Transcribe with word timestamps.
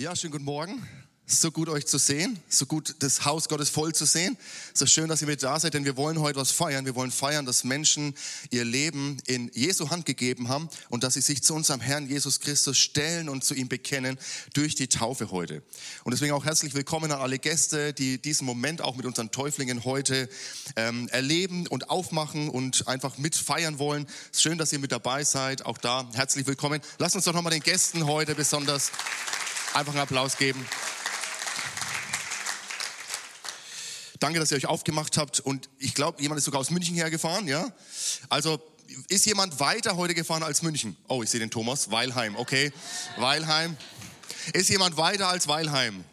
Ja, 0.00 0.16
schönen 0.16 0.32
guten 0.32 0.46
Morgen. 0.46 0.82
So 1.26 1.50
gut 1.50 1.68
euch 1.68 1.86
zu 1.86 1.98
sehen, 1.98 2.42
so 2.48 2.64
gut 2.64 2.94
das 3.00 3.26
Haus 3.26 3.50
Gottes 3.50 3.68
voll 3.68 3.94
zu 3.94 4.06
sehen. 4.06 4.38
So 4.72 4.86
schön, 4.86 5.08
dass 5.08 5.20
ihr 5.20 5.26
mit 5.26 5.42
da 5.42 5.60
seid, 5.60 5.74
denn 5.74 5.84
wir 5.84 5.98
wollen 5.98 6.18
heute 6.20 6.40
was 6.40 6.52
feiern. 6.52 6.86
Wir 6.86 6.94
wollen 6.94 7.10
feiern, 7.10 7.44
dass 7.44 7.64
Menschen 7.64 8.14
ihr 8.48 8.64
Leben 8.64 9.18
in 9.26 9.50
Jesu 9.52 9.90
Hand 9.90 10.06
gegeben 10.06 10.48
haben 10.48 10.70
und 10.88 11.04
dass 11.04 11.14
sie 11.14 11.20
sich 11.20 11.42
zu 11.42 11.54
unserem 11.54 11.82
Herrn 11.82 12.08
Jesus 12.08 12.40
Christus 12.40 12.78
stellen 12.78 13.28
und 13.28 13.44
zu 13.44 13.52
ihm 13.52 13.68
bekennen 13.68 14.18
durch 14.54 14.74
die 14.74 14.88
Taufe 14.88 15.32
heute. 15.32 15.62
Und 16.04 16.12
deswegen 16.12 16.32
auch 16.32 16.46
herzlich 16.46 16.72
willkommen 16.72 17.12
an 17.12 17.20
alle 17.20 17.38
Gäste, 17.38 17.92
die 17.92 18.16
diesen 18.16 18.46
Moment 18.46 18.80
auch 18.80 18.96
mit 18.96 19.04
unseren 19.04 19.30
Täuflingen 19.30 19.84
heute 19.84 20.30
ähm, 20.76 21.08
erleben 21.08 21.66
und 21.66 21.90
aufmachen 21.90 22.48
und 22.48 22.88
einfach 22.88 23.18
mit 23.18 23.36
feiern 23.36 23.78
wollen. 23.78 24.06
Schön, 24.32 24.56
dass 24.56 24.72
ihr 24.72 24.78
mit 24.78 24.92
dabei 24.92 25.24
seid. 25.24 25.66
Auch 25.66 25.76
da 25.76 26.08
herzlich 26.14 26.46
willkommen. 26.46 26.80
Lasst 26.98 27.16
uns 27.16 27.26
doch 27.26 27.34
nochmal 27.34 27.52
den 27.52 27.62
Gästen 27.62 28.06
heute 28.06 28.34
besonders 28.34 28.92
einfach 29.74 29.92
einen 29.92 30.02
Applaus 30.02 30.36
geben. 30.36 30.66
Danke, 34.18 34.38
dass 34.38 34.50
ihr 34.50 34.58
euch 34.58 34.66
aufgemacht 34.66 35.16
habt. 35.16 35.40
Und 35.40 35.70
ich 35.78 35.94
glaube, 35.94 36.20
jemand 36.20 36.38
ist 36.38 36.44
sogar 36.44 36.60
aus 36.60 36.70
München 36.70 36.94
hergefahren, 36.94 37.48
ja? 37.48 37.72
Also, 38.28 38.60
ist 39.08 39.24
jemand 39.24 39.60
weiter 39.60 39.96
heute 39.96 40.14
gefahren 40.14 40.42
als 40.42 40.62
München? 40.62 40.96
Oh, 41.08 41.22
ich 41.22 41.30
sehe 41.30 41.40
den 41.40 41.50
Thomas. 41.50 41.90
Weilheim, 41.90 42.36
okay. 42.36 42.72
Weilheim. 43.16 43.76
Ist 44.52 44.68
jemand 44.68 44.96
weiter 44.96 45.28
als 45.28 45.48
Weilheim? 45.48 46.04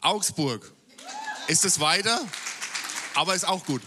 Augsburg. 0.00 0.72
Ist 1.48 1.64
es 1.64 1.80
weiter? 1.80 2.20
Aber 3.14 3.34
ist 3.34 3.46
auch 3.46 3.64
gut. 3.66 3.82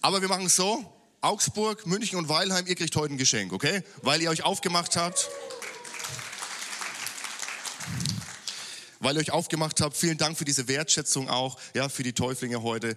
Aber 0.00 0.20
wir 0.20 0.28
machen 0.28 0.46
es 0.46 0.56
so. 0.56 0.84
Augsburg, 1.20 1.86
München 1.86 2.18
und 2.18 2.28
Weilheim, 2.28 2.66
ihr 2.66 2.74
kriegt 2.74 2.94
heute 2.96 3.14
ein 3.14 3.16
Geschenk, 3.16 3.52
okay? 3.52 3.82
Weil 4.02 4.20
ihr 4.20 4.30
euch 4.30 4.44
aufgemacht 4.44 4.96
habt. 4.96 5.30
Weil 9.04 9.16
ihr 9.16 9.20
euch 9.20 9.30
aufgemacht 9.32 9.80
habt. 9.80 9.96
Vielen 9.96 10.16
Dank 10.16 10.38
für 10.38 10.46
diese 10.46 10.66
Wertschätzung 10.66 11.28
auch, 11.28 11.60
ja, 11.74 11.88
für 11.88 12.02
die 12.02 12.14
Täuflinge 12.14 12.62
heute. 12.62 12.96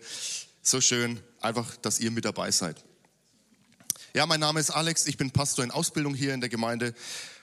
So 0.62 0.80
schön, 0.80 1.20
einfach, 1.42 1.76
dass 1.78 2.00
ihr 2.00 2.12
mit 2.12 2.26
dabei 2.26 2.50
seid. 2.52 2.84
Ja, 4.14 4.26
mein 4.26 4.40
Name 4.40 4.60
ist 4.60 4.70
Alex, 4.70 5.06
ich 5.06 5.18
bin 5.18 5.32
Pastor 5.32 5.66
in 5.66 5.72
Ausbildung 5.72 6.16
hier 6.16 6.34
in 6.34 6.40
der 6.40 6.50
Gemeinde 6.50 6.96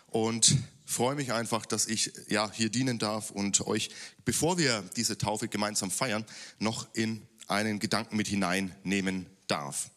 und 0.09 0.57
freue 0.87 1.15
mich 1.15 1.33
einfach, 1.33 1.67
dass 1.67 1.87
ich 1.87 2.13
ja 2.29 2.51
hier 2.51 2.71
dienen 2.71 2.99
darf 2.99 3.31
und 3.31 3.61
euch, 3.67 3.91
bevor 4.25 4.57
wir 4.57 4.83
diese 4.97 5.19
Taufe 5.19 5.49
gemeinsam 5.49 5.91
feiern, 5.91 6.25
noch 6.59 6.89
in 6.95 7.27
einen 7.49 7.79
Gedanken 7.81 8.17
mit 8.17 8.29
hineinnehmen 8.29 9.27
darf. 9.47 9.91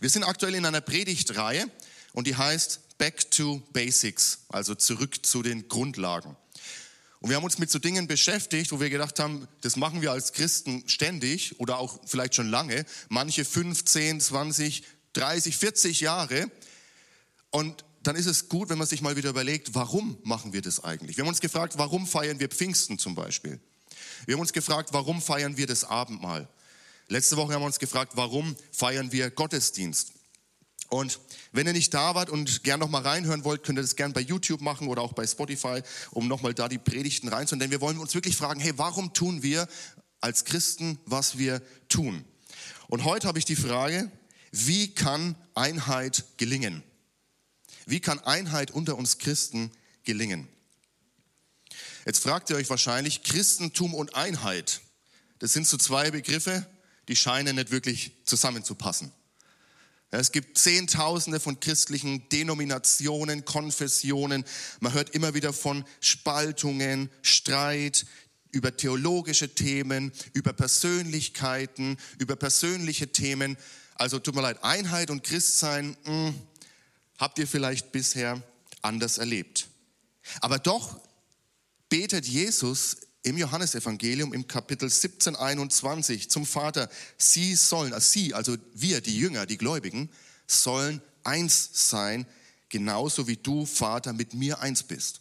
Wir 0.00 0.10
sind 0.10 0.24
aktuell 0.24 0.54
in 0.54 0.66
einer 0.66 0.82
Predigtreihe 0.82 1.64
und 2.12 2.26
die 2.26 2.36
heißt 2.36 2.98
Back 2.98 3.30
to 3.30 3.62
Basics, 3.72 4.40
also 4.48 4.74
zurück 4.74 5.24
zu 5.24 5.42
den 5.42 5.68
Grundlagen. 5.68 6.36
Und 7.20 7.30
wir 7.30 7.36
haben 7.36 7.44
uns 7.44 7.58
mit 7.58 7.70
so 7.70 7.78
Dingen 7.78 8.06
beschäftigt, 8.06 8.70
wo 8.70 8.80
wir 8.80 8.90
gedacht 8.90 9.18
haben, 9.18 9.48
das 9.62 9.76
machen 9.76 10.02
wir 10.02 10.12
als 10.12 10.32
Christen 10.32 10.84
ständig 10.88 11.58
oder 11.58 11.78
auch 11.78 11.98
vielleicht 12.06 12.34
schon 12.36 12.48
lange, 12.48 12.84
manche 13.08 13.44
15, 13.44 14.20
20, 14.20 14.84
30, 15.14 15.56
40 15.56 16.00
Jahre. 16.00 16.50
Und 17.50 17.84
dann 18.02 18.14
ist 18.14 18.26
es 18.26 18.48
gut, 18.48 18.68
wenn 18.68 18.78
man 18.78 18.86
sich 18.86 19.00
mal 19.00 19.16
wieder 19.16 19.30
überlegt, 19.30 19.74
warum 19.74 20.18
machen 20.22 20.52
wir 20.52 20.62
das 20.62 20.84
eigentlich? 20.84 21.16
Wir 21.16 21.24
haben 21.24 21.28
uns 21.28 21.40
gefragt, 21.40 21.74
warum 21.76 22.06
feiern 22.06 22.38
wir 22.38 22.48
Pfingsten 22.48 22.98
zum 22.98 23.14
Beispiel? 23.14 23.60
Wir 24.26 24.34
haben 24.34 24.40
uns 24.40 24.52
gefragt, 24.52 24.90
warum 24.92 25.20
feiern 25.20 25.56
wir 25.56 25.66
das 25.66 25.84
Abendmahl? 25.84 26.48
Letzte 27.08 27.36
Woche 27.36 27.54
haben 27.54 27.62
wir 27.62 27.66
uns 27.66 27.78
gefragt, 27.78 28.12
warum 28.14 28.54
feiern 28.70 29.10
wir 29.10 29.30
Gottesdienst? 29.30 30.12
Und 30.88 31.20
wenn 31.52 31.66
ihr 31.66 31.74
nicht 31.74 31.92
da 31.92 32.14
wart 32.14 32.30
und 32.30 32.64
gern 32.64 32.80
noch 32.80 32.88
mal 32.88 33.02
reinhören 33.02 33.44
wollt, 33.44 33.62
könnt 33.62 33.78
ihr 33.78 33.82
das 33.82 33.96
gern 33.96 34.14
bei 34.14 34.20
YouTube 34.20 34.62
machen 34.62 34.88
oder 34.88 35.02
auch 35.02 35.12
bei 35.12 35.26
Spotify, 35.26 35.82
um 36.12 36.28
noch 36.28 36.40
mal 36.40 36.54
da 36.54 36.68
die 36.68 36.78
Predigten 36.78 37.28
reinzuhören. 37.28 37.60
Denn 37.60 37.70
wir 37.70 37.80
wollen 37.80 37.98
uns 37.98 38.14
wirklich 38.14 38.36
fragen, 38.36 38.60
hey, 38.60 38.72
warum 38.76 39.12
tun 39.12 39.42
wir 39.42 39.68
als 40.20 40.44
Christen, 40.44 40.98
was 41.04 41.36
wir 41.36 41.62
tun? 41.88 42.24
Und 42.88 43.04
heute 43.04 43.28
habe 43.28 43.38
ich 43.38 43.44
die 43.44 43.56
Frage, 43.56 44.10
wie 44.50 44.94
kann 44.94 45.36
Einheit 45.54 46.24
gelingen? 46.38 46.82
Wie 47.84 48.00
kann 48.00 48.18
Einheit 48.20 48.70
unter 48.70 48.96
uns 48.96 49.18
Christen 49.18 49.70
gelingen? 50.04 50.48
Jetzt 52.06 52.22
fragt 52.22 52.48
ihr 52.48 52.56
euch 52.56 52.70
wahrscheinlich, 52.70 53.22
Christentum 53.22 53.94
und 53.94 54.14
Einheit, 54.14 54.80
das 55.38 55.52
sind 55.52 55.66
so 55.66 55.76
zwei 55.76 56.10
Begriffe, 56.10 56.66
die 57.08 57.16
scheinen 57.16 57.56
nicht 57.56 57.70
wirklich 57.70 58.12
zusammenzupassen. 58.24 59.12
Es 60.10 60.32
gibt 60.32 60.56
Zehntausende 60.56 61.38
von 61.38 61.60
christlichen 61.60 62.28
Denominationen, 62.30 63.44
Konfessionen. 63.44 64.44
Man 64.80 64.94
hört 64.94 65.10
immer 65.10 65.34
wieder 65.34 65.52
von 65.52 65.84
Spaltungen, 66.00 67.10
Streit 67.20 68.06
über 68.50 68.74
theologische 68.74 69.54
Themen, 69.54 70.12
über 70.32 70.54
Persönlichkeiten, 70.54 71.98
über 72.18 72.36
persönliche 72.36 73.12
Themen. 73.12 73.58
Also 73.96 74.18
tut 74.18 74.34
mir 74.34 74.40
leid, 74.40 74.64
Einheit 74.64 75.10
und 75.10 75.24
Christsein 75.24 75.96
mh, 76.04 76.28
hm, 76.28 76.34
habt 77.18 77.38
ihr 77.38 77.46
vielleicht 77.46 77.92
bisher 77.92 78.42
anders 78.80 79.18
erlebt. 79.18 79.68
Aber 80.40 80.58
doch 80.58 80.98
betet 81.90 82.26
Jesus 82.26 83.07
im 83.22 83.36
Johannesevangelium 83.36 84.32
im 84.32 84.46
Kapitel 84.46 84.88
17, 84.88 85.36
21 85.36 86.30
zum 86.30 86.46
Vater, 86.46 86.88
sie 87.16 87.54
sollen, 87.54 87.92
also 87.92 88.12
sie, 88.12 88.34
also 88.34 88.56
wir, 88.74 89.00
die 89.00 89.18
Jünger, 89.18 89.46
die 89.46 89.58
Gläubigen, 89.58 90.10
sollen 90.46 91.02
eins 91.24 91.70
sein, 91.90 92.26
genauso 92.68 93.26
wie 93.26 93.36
du, 93.36 93.66
Vater, 93.66 94.12
mit 94.12 94.34
mir 94.34 94.60
eins 94.60 94.82
bist. 94.82 95.20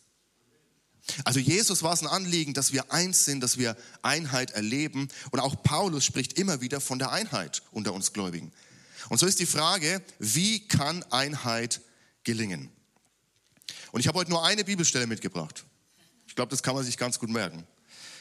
Also 1.24 1.40
Jesus 1.40 1.84
war 1.84 1.94
es 1.94 2.02
ein 2.02 2.08
Anliegen, 2.08 2.54
dass 2.54 2.74
wir 2.74 2.92
eins 2.92 3.26
sind, 3.26 3.42
dass 3.42 3.58
wir 3.58 3.78
Einheit 4.02 4.52
erleben. 4.52 5.08
Und 5.32 5.40
auch 5.40 5.64
Paulus 5.64 6.04
spricht 6.04 6.38
immer 6.38 6.60
wieder 6.62 6.82
von 6.82 7.00
der 7.00 7.12
Einheit 7.12 7.64
unter 7.72 7.94
uns 7.94 8.14
Gläubigen. 8.14 8.52
Und 9.10 9.18
so 9.18 9.26
ist 9.26 9.40
die 9.40 9.46
Frage, 9.46 10.02
wie 10.20 10.68
kann 10.68 11.04
Einheit 11.04 11.82
gelingen? 12.24 12.70
Und 13.92 14.02
ich 14.02 14.08
habe 14.08 14.20
heute 14.20 14.32
nur 14.32 14.46
eine 14.46 14.66
Bibelstelle 14.66 15.08
mitgebracht. 15.08 15.64
Ich 16.28 16.36
glaube, 16.36 16.50
das 16.50 16.62
kann 16.62 16.76
man 16.76 16.84
sich 16.84 16.98
ganz 16.98 17.20
gut 17.20 17.30
merken. 17.30 17.66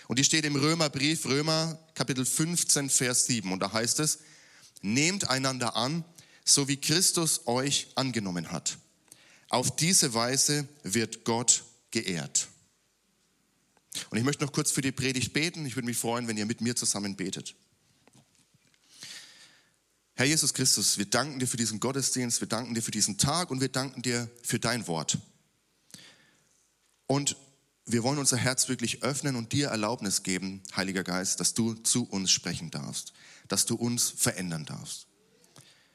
Und 0.09 0.19
die 0.19 0.25
steht 0.25 0.45
im 0.45 0.57
Römerbrief, 0.57 1.27
Römer 1.27 1.79
Kapitel 1.95 2.25
15, 2.25 2.91
Vers 2.91 3.27
7. 3.27 3.53
Und 3.53 3.61
da 3.61 3.73
heißt 3.73 4.01
es, 4.01 4.21
nehmt 4.83 5.29
einander 5.29 5.77
an, 5.77 6.05
so 6.45 6.69
wie 6.69 6.77
Christus 6.77 7.47
euch 7.47 7.89
angenommen 7.97 8.53
hat. 8.53 8.79
Auf 9.49 9.75
diese 9.75 10.15
Weise 10.15 10.69
wird 10.83 11.25
Gott 11.25 11.65
geehrt. 11.91 12.49
Und 14.11 14.19
ich 14.19 14.25
möchte 14.25 14.45
noch 14.45 14.53
kurz 14.53 14.71
für 14.71 14.83
die 14.83 14.93
Predigt 14.93 15.33
beten. 15.33 15.67
Ich 15.67 15.77
würde 15.77 15.87
mich 15.87 15.97
freuen, 15.97 16.29
wenn 16.29 16.37
ihr 16.37 16.47
mit 16.47 16.61
mir 16.61 16.77
zusammen 16.77 17.17
betet. 17.17 17.55
Herr 20.15 20.27
Jesus 20.27 20.55
Christus, 20.55 20.99
wir 20.99 21.07
danken 21.07 21.39
dir 21.39 21.47
für 21.47 21.57
diesen 21.57 21.79
Gottesdienst, 21.79 22.41
wir 22.41 22.49
danken 22.49 22.75
dir 22.75 22.83
für 22.83 22.91
diesen 22.91 23.19
Tag 23.19 23.51
und 23.51 23.61
wir 23.61 23.69
danken 23.69 24.03
dir 24.03 24.31
für 24.43 24.59
dein 24.59 24.87
Wort. 24.87 25.19
Und 27.07 27.37
wir 27.87 28.03
wollen 28.03 28.19
unser 28.19 28.37
Herz 28.37 28.69
wirklich 28.69 29.05
öffnen 29.05 29.37
und 29.37 29.53
dir 29.53 29.69
Erlaubnis 29.69 30.25
geben, 30.25 30.61
Heiliger 30.75 31.05
Geist, 31.05 31.39
dass 31.39 31.55
du 31.55 31.75
zu 31.75 32.05
uns 32.05 32.33
sprechen 32.33 32.71
darfst, 32.71 33.13
dass 33.47 33.65
du 33.65 33.77
uns 33.77 34.11
verändern 34.11 34.65
darfst. 34.65 35.07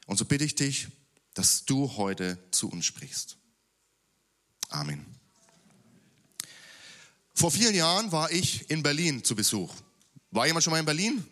Und 0.06 0.16
so 0.16 0.24
bitte 0.24 0.44
ich 0.44 0.54
dich, 0.54 0.88
dass 1.34 1.66
du 1.66 1.96
heute 1.96 2.38
zu 2.50 2.70
uns 2.70 2.86
sprichst. 2.86 3.36
Amen. 4.70 5.04
Vor 7.34 7.50
vielen 7.50 7.74
Jahren 7.74 8.10
war 8.10 8.30
ich 8.30 8.70
in 8.70 8.82
Berlin 8.82 9.22
zu 9.22 9.34
Besuch. 9.34 9.74
War 10.30 10.46
jemand 10.46 10.64
schon 10.64 10.70
mal 10.70 10.80
in 10.80 10.86
Berlin? 10.86 11.24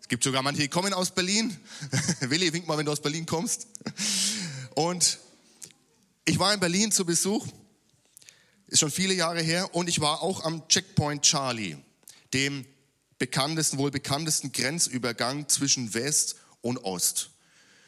Es 0.00 0.08
gibt 0.08 0.24
sogar 0.24 0.42
manche, 0.42 0.62
die 0.62 0.68
kommen 0.68 0.94
aus 0.94 1.14
Berlin. 1.14 1.54
Willi, 2.20 2.52
wink 2.52 2.66
mal, 2.66 2.78
wenn 2.78 2.86
du 2.86 2.92
aus 2.92 3.02
Berlin 3.02 3.26
kommst. 3.26 3.66
Und 4.74 5.18
ich 6.24 6.38
war 6.38 6.52
in 6.54 6.60
Berlin 6.60 6.92
zu 6.92 7.04
Besuch 7.04 7.46
ist 8.72 8.78
schon 8.78 8.90
viele 8.90 9.12
Jahre 9.12 9.42
her 9.42 9.74
und 9.74 9.86
ich 9.86 10.00
war 10.00 10.22
auch 10.22 10.44
am 10.44 10.66
Checkpoint 10.66 11.22
Charlie, 11.22 11.76
dem 12.32 12.64
bekanntesten, 13.18 13.76
wohl 13.76 13.90
bekanntesten 13.90 14.50
Grenzübergang 14.50 15.46
zwischen 15.46 15.92
West 15.92 16.36
und 16.62 16.78
Ost. 16.78 17.30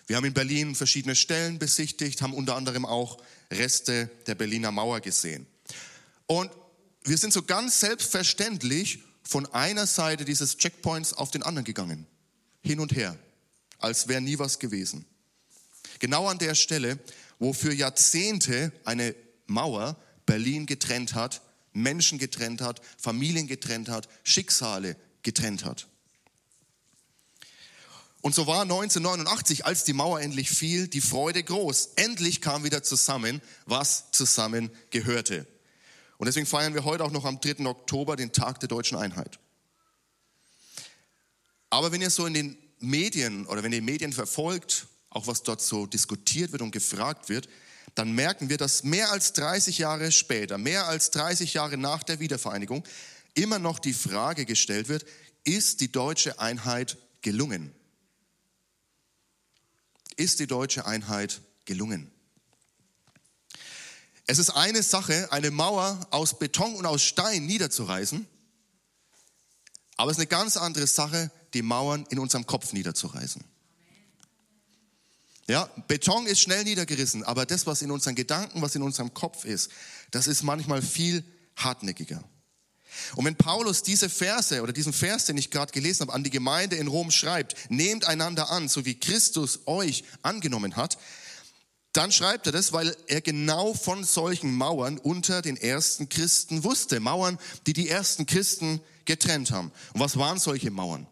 Wir 0.07 0.17
haben 0.17 0.27
in 0.27 0.35
Berlin 0.35 0.75
verschiedene 0.75 1.17
Stellen 1.17 1.59
besichtigt, 1.59 2.21
haben 2.21 2.35
unter 2.35 2.55
anderem 2.55 2.85
auch 2.85 3.17
Reste 3.51 4.11
der 4.27 4.35
Berliner 4.35 4.73
Mauer 4.73 5.01
gesehen. 5.01 5.47
Und 6.27 6.51
wir 7.05 7.17
sind 7.17 7.33
so 7.33 7.43
ganz 7.43 7.81
selbstverständlich 7.81 8.99
von 9.23 9.47
einer 9.55 9.87
Seite 9.87 10.27
dieses 10.27 10.59
Checkpoints 10.59 11.15
auf 11.15 11.31
den 11.31 11.43
anderen 11.43 11.65
gegangen. 11.65 12.07
Hin 12.63 12.79
und 12.79 12.95
her. 12.95 13.17
Als 13.79 14.07
wäre 14.07 14.21
nie 14.21 14.39
was 14.39 14.59
gewesen. 14.59 15.07
Genau 15.99 16.29
an 16.29 16.39
der 16.39 16.55
Stelle, 16.55 16.99
wo 17.39 17.55
für 17.55 17.73
Jahrzehnte 17.73 18.71
eine 18.85 19.15
Mauer 19.47 19.97
Berlin 20.27 20.67
getrennt 20.67 21.15
hat, 21.15 21.43
Menschen 21.73 22.19
getrennt 22.19 22.61
hat, 22.61 22.81
Familien 22.99 23.47
getrennt 23.47 23.89
hat, 23.89 24.09
Schicksale 24.23 24.97
getrennt 25.23 25.65
hat. 25.65 25.89
Und 28.25 28.35
so 28.35 28.47
war 28.47 28.63
1989, 28.63 29.67
als 29.67 29.85
die 29.85 29.93
Mauer 29.93 30.19
endlich 30.21 30.49
fiel, 30.49 30.89
die 30.89 31.03
Freude 31.03 31.43
groß. 31.43 31.91
Endlich 31.97 32.41
kam 32.41 32.65
wieder 32.65 32.83
zusammen, 32.83 33.43
was 33.67 34.11
zusammen 34.13 34.71
gehörte. 34.89 35.47
Und 36.17 36.27
deswegen 36.27 36.47
feiern 36.47 36.73
wir 36.73 36.85
heute 36.85 37.05
auch 37.05 37.11
noch 37.11 37.27
am 37.27 37.39
3. 37.39 37.67
Oktober 37.67 38.17
den 38.17 38.33
Tag 38.33 38.61
der 38.61 38.69
deutschen 38.71 38.97
Einheit. 38.97 39.39
Aber 41.69 41.93
wenn 41.93 42.01
ihr 42.01 42.09
so 42.09 42.25
in 42.25 42.33
den 42.33 42.57
Medien 42.79 43.45
oder 43.47 43.63
wenn 43.63 43.73
ihr 43.73 43.83
Medien 43.83 44.15
verfolgt, 44.15 44.87
auch 45.11 45.27
was 45.27 45.43
dort 45.43 45.61
so 45.61 45.85
diskutiert 45.85 46.53
wird 46.53 46.63
und 46.63 46.71
gefragt 46.71 47.29
wird, 47.29 47.49
dann 47.95 48.13
merken 48.13 48.49
wir, 48.49 48.57
dass 48.57 48.83
mehr 48.83 49.11
als 49.11 49.33
30 49.35 49.79
Jahre 49.79 50.11
später, 50.13 50.59
mehr 50.59 50.87
als 50.87 51.11
30 51.11 51.55
Jahre 51.55 51.77
nach 51.77 52.03
der 52.03 52.21
Wiedervereinigung, 52.21 52.85
immer 53.35 53.59
noch 53.59 53.79
die 53.79 53.93
Frage 53.93 54.45
gestellt 54.47 54.89
wird, 54.89 55.05
ist 55.45 55.81
die 55.81 55.93
deutsche 55.93 56.41
Einheit 56.41 56.97
gelungen? 57.23 57.75
Ist 60.17 60.41
die 60.41 60.47
deutsche 60.47 60.87
Einheit 60.87 61.41
gelungen? 61.65 62.11
Es 64.27 64.39
ist 64.39 64.51
eine 64.51 64.83
Sache, 64.83 65.31
eine 65.33 65.51
Mauer 65.51 66.07
aus 66.11 66.39
Beton 66.39 66.77
und 66.77 66.87
aus 66.87 67.03
Stein 67.03 67.45
niederzureißen, 67.47 68.27
aber 69.97 70.11
es 70.11 70.17
ist 70.17 70.21
eine 70.21 70.29
ganz 70.29 70.57
andere 70.57 70.87
Sache, 70.87 71.31
die 71.53 71.63
Mauern 71.63 72.07
in 72.11 72.19
unserem 72.19 72.47
Kopf 72.47 72.73
niederzureißen. 72.73 73.45
Ja, 75.47 75.69
Beton 75.89 76.27
ist 76.27 76.41
schnell 76.41 76.65
niedergerissen, 76.65 77.23
aber 77.23 77.45
das, 77.45 77.67
was 77.67 77.83
in 77.83 77.91
unseren 77.91 78.15
Gedanken, 78.15 78.63
was 78.63 78.75
in 78.75 78.83
unserem 78.83 79.13
Kopf 79.13 79.45
ist, 79.45 79.71
das 80.11 80.27
ist 80.27 80.43
manchmal 80.43 80.81
viel 80.81 81.23
hartnäckiger. 81.57 82.25
Und 83.17 83.25
wenn 83.25 83.37
Paulus 83.37 83.83
diese 83.83 84.09
Verse 84.09 84.63
oder 84.63 84.73
diesen 84.73 84.93
Vers, 84.93 85.27
den 85.27 85.37
ich 85.37 85.51
gerade 85.51 85.73
gelesen 85.73 86.03
habe, 86.03 86.13
an 86.13 86.25
die 86.25 86.31
Gemeinde 86.31 86.77
in 86.77 86.87
Rom 86.87 87.11
schreibt, 87.11 87.71
nehmt 87.71 88.07
einander 88.07 88.51
an, 88.51 88.69
so 88.69 88.85
wie 88.85 88.99
Christus 88.99 89.61
euch 89.67 90.05
angenommen 90.23 90.77
hat, 90.77 90.97
dann 91.93 92.11
schreibt 92.11 92.47
er 92.47 92.53
das, 92.53 92.73
weil 92.73 92.97
er 93.07 93.21
genau 93.21 93.73
von 93.75 94.03
solchen 94.03 94.55
Mauern 94.57 94.99
unter 94.99 95.43
den 95.43 95.57
ersten 95.57 96.09
Christen 96.09 96.65
wusste. 96.65 96.99
Mauern, 96.99 97.39
die 97.67 97.73
die 97.73 97.89
ersten 97.89 98.27
Christen 98.27 98.81
getrennt 99.05 99.53
haben. 99.53 99.71
Und 99.93 100.01
was 100.01 100.17
waren 100.17 100.39
solche 100.39 100.71
Mauern? 100.71 101.07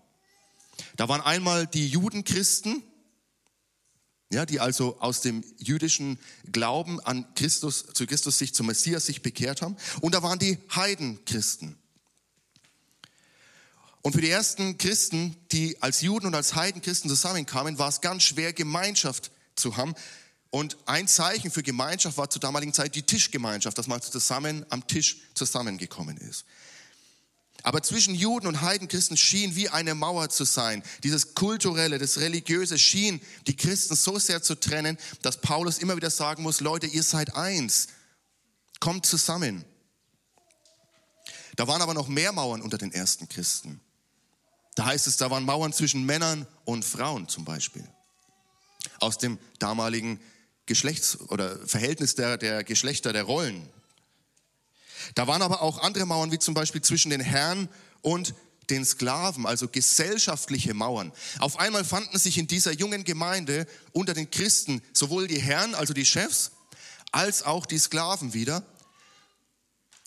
Da 0.96 1.08
waren 1.08 1.20
einmal 1.20 1.67
die 1.69 1.87
Judenchristen, 1.87 2.82
ja, 4.32 4.46
die 4.46 4.61
also 4.61 4.99
aus 5.00 5.20
dem 5.20 5.44
jüdischen 5.58 6.19
Glauben 6.50 7.00
an 7.00 7.26
Christus, 7.34 7.84
zu 7.93 8.06
Christus 8.06 8.38
sich 8.38 8.55
zum 8.55 8.67
Messias 8.67 9.06
sich 9.06 9.23
bekehrt 9.23 9.62
haben. 9.62 9.76
Und 10.00 10.14
da 10.14 10.23
waren 10.23 10.38
die 10.38 10.58
Heidenchristen. 10.75 11.76
Und 14.00 14.14
für 14.14 14.20
die 14.20 14.31
ersten 14.31 14.79
Christen, 14.79 15.37
die 15.52 15.81
als 15.81 16.00
Juden 16.00 16.26
und 16.26 16.34
als 16.34 16.55
Heidenchristen 16.55 17.08
zusammenkamen, 17.08 17.79
war 17.79 17.88
es 17.88 18.00
ganz 18.00 18.25
schwer, 18.25 18.52
Gemeinschaft 18.52 19.31
zu 19.55 19.76
haben. 19.76 19.94
Und 20.50 20.76
ein 20.87 21.08
Zeichen 21.08 21.50
für 21.50 21.62
Gemeinschaft 21.62 22.19
war 22.19 22.28
zur 22.28 22.40
damaligen 22.40 22.75
Zeit 22.75 22.94
die 22.94 23.05
Tischgemeinschaft, 23.05 23.78
dass 23.78 23.87
man 23.87 24.02
zusammen 24.02 24.67
am 24.70 24.87
Tisch 24.87 25.19
zusammengekommen 25.35 26.17
ist. 26.17 26.44
Aber 27.62 27.82
zwischen 27.82 28.14
Juden 28.14 28.47
und 28.47 28.61
Heidenchristen 28.61 29.17
schien 29.17 29.55
wie 29.55 29.69
eine 29.69 29.94
Mauer 29.94 30.29
zu 30.29 30.44
sein. 30.44 30.82
Dieses 31.05 31.35
kulturelle, 31.35 31.99
das 31.99 32.19
religiöse 32.19 32.79
schien 32.79 33.20
die 33.47 33.56
Christen 33.56 33.94
so 33.94 34.19
sehr 34.19 34.43
zu 34.43 34.59
trennen, 34.59 34.99
dass 35.23 35.41
Paulus 35.41 35.79
immer 35.79 35.97
wieder 35.97 36.11
sagen 36.11 36.43
muss, 36.43 36.61
Leute, 36.61 36.87
ihr 36.87 37.03
seid 37.03 37.37
eins. 37.37 37.88
Kommt 38.81 39.06
zusammen. 39.06 39.64
Da 41.55 41.69
waren 41.69 41.82
aber 41.82 41.94
noch 41.94 42.09
mehr 42.09 42.32
Mauern 42.32 42.62
unter 42.62 42.79
den 42.79 42.93
ersten 42.93 43.29
Christen. 43.29 43.81
Da 44.75 44.87
heißt 44.87 45.06
es, 45.06 45.17
da 45.19 45.31
waren 45.31 45.44
Mauern 45.44 45.73
zwischen 45.73 46.05
Männern 46.05 46.47
und 46.64 46.85
Frauen 46.85 47.29
zum 47.29 47.44
Beispiel. 47.44 47.87
Aus 48.99 49.19
dem 49.19 49.38
damaligen 49.59 50.19
Geschlechts- 50.67 51.20
oder 51.29 51.59
Verhältnis 51.67 52.14
der, 52.14 52.38
der 52.38 52.64
Geschlechter, 52.64 53.12
der 53.12 53.25
Rollen, 53.25 53.69
da 55.14 55.26
waren 55.26 55.43
aber 55.43 55.62
auch 55.62 55.78
andere 55.78 56.06
Mauern, 56.06 56.32
wie 56.32 56.38
zum 56.38 56.54
Beispiel 56.54 56.82
zwischen 56.82 57.10
den 57.10 57.20
Herren 57.20 57.69
und 58.00 58.34
den 58.70 58.84
Sklaven, 58.84 59.46
also 59.46 59.69
gesellschaftliche 59.69 60.75
Mauern. 60.75 61.12
Auf 61.38 61.58
einmal 61.58 61.84
fanden 61.84 62.19
sich 62.19 62.38
in 62.38 62.46
dieser 62.46 62.72
jungen 62.72 63.04
Gemeinde 63.04 63.66
unter 63.93 64.14
den 64.14 64.31
Christen 64.31 64.82
sowohl 64.93 65.26
die 65.26 65.40
Herren, 65.40 65.75
also 65.75 65.93
die 65.93 66.06
Chefs, 66.06 66.52
als 67.10 67.43
auch 67.43 67.66
die 67.66 67.78
Sklaven 67.78 68.34
wieder. 68.34 68.64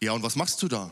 Ja, 0.02 0.14
und 0.14 0.24
was 0.24 0.36
machst 0.36 0.62
du 0.62 0.68
da? 0.68 0.92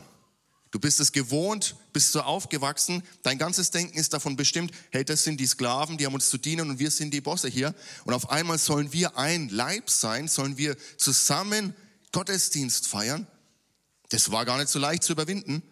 Du 0.70 0.80
bist 0.80 0.98
es 0.98 1.12
gewohnt, 1.12 1.76
bist 1.92 2.10
so 2.10 2.20
aufgewachsen, 2.20 3.04
dein 3.22 3.38
ganzes 3.38 3.70
Denken 3.70 3.96
ist 3.96 4.12
davon 4.12 4.34
bestimmt, 4.34 4.72
hey, 4.90 5.04
das 5.04 5.22
sind 5.22 5.38
die 5.38 5.46
Sklaven, 5.46 5.98
die 5.98 6.06
haben 6.06 6.14
uns 6.14 6.30
zu 6.30 6.36
dienen 6.36 6.68
und 6.68 6.80
wir 6.80 6.90
sind 6.90 7.14
die 7.14 7.20
Bosse 7.20 7.48
hier. 7.48 7.76
Und 8.04 8.12
auf 8.12 8.30
einmal 8.30 8.58
sollen 8.58 8.92
wir 8.92 9.16
ein 9.16 9.48
Leib 9.50 9.88
sein, 9.88 10.26
sollen 10.26 10.58
wir 10.58 10.76
zusammen 10.96 11.76
Gottesdienst 12.10 12.88
feiern. 12.88 13.28
Das 14.08 14.30
war 14.30 14.44
gar 14.44 14.58
nicht 14.58 14.68
so 14.68 14.78
leicht 14.78 15.02
zu 15.02 15.12
überwinden. 15.12 15.62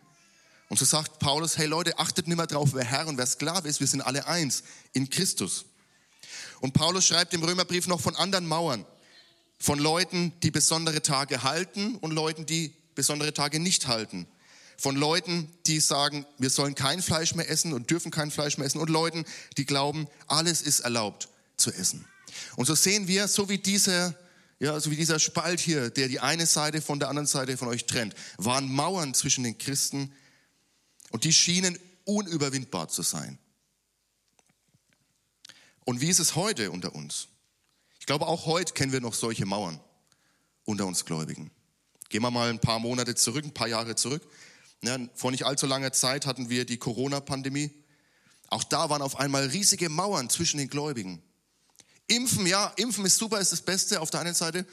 Und 0.69 0.79
so 0.79 0.85
sagt 0.85 1.19
Paulus, 1.19 1.59
hey 1.59 1.67
Leute, 1.67 1.99
achtet 1.99 2.29
nicht 2.29 2.37
mehr 2.37 2.47
drauf, 2.47 2.71
wer 2.73 2.85
Herr 2.85 3.07
und 3.07 3.19
wer 3.19 3.27
Sklave 3.27 3.69
ist. 3.69 3.81
Wir 3.81 3.87
sind 3.87 4.01
alle 4.01 4.27
eins 4.27 4.63
in 4.93 5.11
Christus. 5.11 5.67
Und 6.61 6.73
Paulus 6.73 7.07
schreibt 7.07 7.35
im 7.35 7.43
Römerbrief 7.43 7.87
noch 7.89 8.01
von 8.01 8.17
anderen 8.17 8.47
Mauern. 8.47 8.87
Von 9.59 9.79
Leuten, 9.79 10.33
die 10.43 10.51
besondere 10.51 11.03
Tage 11.03 11.43
halten 11.43 11.97
und 11.97 12.13
Leuten, 12.13 12.47
die 12.47 12.75
besondere 12.95 13.35
Tage 13.35 13.61
nicht 13.61 13.87
halten. 13.87 14.27
Von 14.79 14.97
Leuten, 14.97 15.53
die 15.67 15.79
sagen, 15.79 16.27
wir 16.39 16.51
sollen 16.51 16.75
kein 16.75 17.03
Fleisch 17.03 17.35
mehr 17.35 17.51
essen 17.51 17.73
und 17.73 17.91
dürfen 17.91 18.11
kein 18.11 18.31
Fleisch 18.31 18.59
mehr 18.59 18.67
essen. 18.67 18.81
Und 18.81 18.91
Leuten, 18.91 19.25
die 19.57 19.67
glauben, 19.67 20.09
alles 20.27 20.63
ist 20.63 20.81
erlaubt 20.81 21.29
zu 21.57 21.71
essen. 21.73 22.05
Und 22.57 22.67
so 22.67 22.75
sehen 22.75 23.07
wir, 23.09 23.29
so 23.29 23.49
wie 23.49 23.59
dieser 23.59 24.15
ja, 24.63 24.79
so 24.79 24.93
wie 24.93 24.97
dieser 24.97 25.19
Spalt 25.19 25.59
hier, 25.59 25.91
der 25.91 26.07
die 26.07 26.21
eine 26.21 26.47
Seite 26.47 26.81
von 26.81 27.01
der 27.01 27.09
anderen 27.09 27.27
Seite 27.27 27.57
von 27.57 27.67
euch 27.67 27.85
trennt, 27.85 28.15
waren 28.39 28.73
Mauern 28.73 29.13
zwischen 29.13 29.43
den 29.43 29.59
Christen 29.59 30.13
und 31.11 31.25
die 31.25 31.33
schienen 31.33 31.77
unüberwindbar 32.05 32.87
zu 32.87 33.03
sein. 33.03 33.41
Und 35.85 36.01
wie 36.01 36.09
ist 36.09 36.21
es 36.21 36.37
heute 36.37 36.71
unter 36.71 36.95
uns? 36.95 37.27
Ich 37.99 38.07
glaube, 38.07 38.29
auch 38.29 38.47
heute 38.47 38.73
kennen 38.73 38.93
wir 38.93 39.01
noch 39.01 39.15
solche 39.15 39.47
Mauern 39.47 39.81
unter 40.65 40.87
uns 40.87 41.05
Gläubigen. 41.07 41.51
Gehen 42.09 42.23
wir 42.23 42.31
mal 42.31 42.49
ein 42.49 42.61
paar 42.61 42.79
Monate 42.79 43.17
zurück, 43.17 43.45
ein 43.45 43.55
paar 43.55 43.67
Jahre 43.67 43.97
zurück. 43.97 44.23
Ja, 44.85 44.97
vor 45.15 45.33
nicht 45.33 45.45
allzu 45.45 45.67
langer 45.67 45.93
Zeit 45.93 46.25
hatten 46.25 46.51
wir 46.51 46.65
die 46.67 46.79
Corona-Pandemie. 46.79 47.73
Auch 48.47 48.63
da 48.63 48.91
waren 48.91 49.03
auf 49.03 49.19
einmal 49.19 49.45
riesige 49.47 49.89
Mauern 49.89 50.31
zwischen 50.31 50.59
den 50.59 50.69
Gläubigen. 50.69 51.21
Impfen, 52.09 52.47
ja, 52.47 52.73
impfen 52.77 53.05
ist 53.07 53.17
super, 53.17 53.41
ist 53.41 53.53
das 53.53 53.63
Beste 53.63 54.01
auf 54.01 54.11
der 54.11 54.21
einen 54.21 54.35
Seite. 54.35 54.67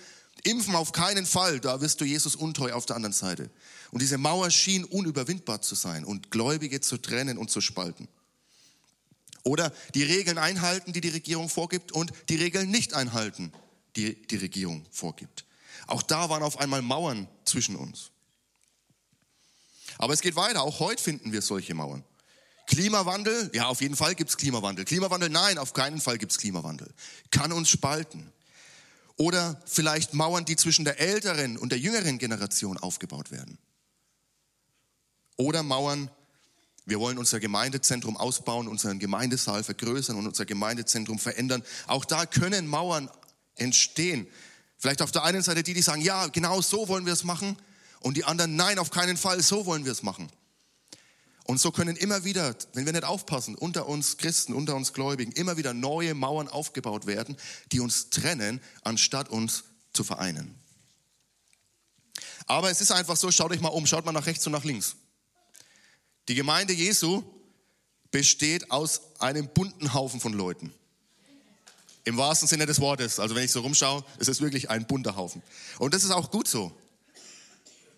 Impfen 0.43 0.75
auf 0.75 0.91
keinen 0.91 1.25
Fall, 1.25 1.59
da 1.59 1.81
wirst 1.81 1.99
du 2.01 2.05
Jesus 2.05 2.35
untreu 2.35 2.73
auf 2.73 2.85
der 2.85 2.95
anderen 2.95 3.13
Seite. 3.13 3.49
Und 3.91 4.01
diese 4.01 4.17
Mauer 4.17 4.49
schien 4.51 4.85
unüberwindbar 4.85 5.61
zu 5.61 5.75
sein 5.75 6.05
und 6.05 6.31
Gläubige 6.31 6.81
zu 6.81 6.97
trennen 6.97 7.37
und 7.37 7.49
zu 7.51 7.61
spalten. 7.61 8.07
Oder 9.43 9.73
die 9.95 10.03
Regeln 10.03 10.37
einhalten, 10.37 10.93
die 10.93 11.01
die 11.01 11.09
Regierung 11.09 11.49
vorgibt 11.49 11.91
und 11.91 12.11
die 12.29 12.35
Regeln 12.35 12.69
nicht 12.69 12.93
einhalten, 12.93 13.51
die 13.95 14.21
die 14.27 14.37
Regierung 14.37 14.85
vorgibt. 14.91 15.45
Auch 15.87 16.03
da 16.03 16.29
waren 16.29 16.43
auf 16.43 16.59
einmal 16.59 16.81
Mauern 16.81 17.27
zwischen 17.45 17.75
uns. 17.75 18.11
Aber 19.97 20.13
es 20.13 20.21
geht 20.21 20.35
weiter, 20.35 20.61
auch 20.61 20.79
heute 20.79 21.01
finden 21.01 21.31
wir 21.31 21.41
solche 21.41 21.73
Mauern. 21.73 22.03
Klimawandel, 22.69 23.49
ja, 23.55 23.65
auf 23.65 23.81
jeden 23.81 23.95
Fall 23.95 24.13
gibt 24.13 24.29
es 24.29 24.37
Klimawandel. 24.37 24.85
Klimawandel, 24.85 25.29
nein, 25.29 25.57
auf 25.57 25.73
keinen 25.73 25.99
Fall 25.99 26.19
gibt 26.19 26.33
es 26.33 26.37
Klimawandel. 26.37 26.87
Kann 27.31 27.51
uns 27.51 27.67
spalten. 27.67 28.31
Oder 29.17 29.59
vielleicht 29.65 30.13
Mauern, 30.13 30.45
die 30.45 30.55
zwischen 30.55 30.85
der 30.85 30.99
älteren 30.99 31.57
und 31.57 31.71
der 31.71 31.79
jüngeren 31.79 32.19
Generation 32.19 32.77
aufgebaut 32.77 33.31
werden. 33.31 33.57
Oder 35.35 35.63
Mauern, 35.63 36.11
wir 36.85 36.99
wollen 36.99 37.17
unser 37.17 37.39
Gemeindezentrum 37.39 38.15
ausbauen, 38.17 38.67
unseren 38.67 38.99
Gemeindesaal 38.99 39.63
vergrößern 39.63 40.15
und 40.15 40.27
unser 40.27 40.45
Gemeindezentrum 40.45 41.17
verändern. 41.17 41.63
Auch 41.87 42.05
da 42.05 42.27
können 42.27 42.67
Mauern 42.67 43.09
entstehen. 43.55 44.27
Vielleicht 44.77 45.01
auf 45.01 45.11
der 45.11 45.23
einen 45.23 45.41
Seite 45.41 45.63
die, 45.63 45.73
die 45.73 45.81
sagen, 45.81 46.01
ja, 46.01 46.27
genau 46.27 46.61
so 46.61 46.87
wollen 46.87 47.07
wir 47.07 47.13
es 47.13 47.23
machen. 47.23 47.57
Und 47.99 48.15
die 48.15 48.25
anderen, 48.25 48.55
nein, 48.55 48.77
auf 48.77 48.91
keinen 48.91 49.17
Fall, 49.17 49.41
so 49.41 49.65
wollen 49.65 49.85
wir 49.85 49.91
es 49.91 50.03
machen. 50.03 50.31
Und 51.49 51.59
so 51.59 51.71
können 51.71 51.95
immer 51.95 52.25
wieder, 52.25 52.55
wenn 52.73 52.85
wir 52.85 52.93
nicht 52.93 53.05
aufpassen, 53.05 53.55
unter 53.55 53.87
uns 53.87 54.17
Christen, 54.17 54.53
unter 54.53 54.75
uns 54.75 54.93
Gläubigen, 54.93 55.31
immer 55.31 55.57
wieder 55.57 55.73
neue 55.73 56.13
Mauern 56.13 56.47
aufgebaut 56.47 57.07
werden, 57.07 57.35
die 57.71 57.79
uns 57.79 58.11
trennen, 58.11 58.61
anstatt 58.83 59.29
uns 59.29 59.63
zu 59.91 60.03
vereinen. 60.03 60.53
Aber 62.45 62.69
es 62.69 62.81
ist 62.81 62.91
einfach 62.91 63.17
so, 63.17 63.31
schaut 63.31 63.49
euch 63.49 63.61
mal 63.61 63.69
um, 63.69 63.87
schaut 63.87 64.05
mal 64.05 64.11
nach 64.11 64.27
rechts 64.27 64.45
und 64.45 64.51
nach 64.51 64.63
links. 64.63 64.95
Die 66.27 66.35
Gemeinde 66.35 66.71
Jesu 66.73 67.23
besteht 68.11 68.69
aus 68.69 69.01
einem 69.17 69.47
bunten 69.47 69.95
Haufen 69.95 70.19
von 70.19 70.33
Leuten. 70.33 70.71
Im 72.03 72.17
wahrsten 72.17 72.47
Sinne 72.47 72.67
des 72.67 72.79
Wortes. 72.79 73.19
Also 73.19 73.33
wenn 73.33 73.43
ich 73.43 73.51
so 73.51 73.61
rumschaue, 73.61 74.05
ist 74.19 74.29
es 74.29 74.39
wirklich 74.39 74.69
ein 74.69 74.85
bunter 74.85 75.15
Haufen. 75.15 75.41
Und 75.79 75.95
das 75.95 76.03
ist 76.03 76.11
auch 76.11 76.29
gut 76.29 76.47
so. 76.47 76.79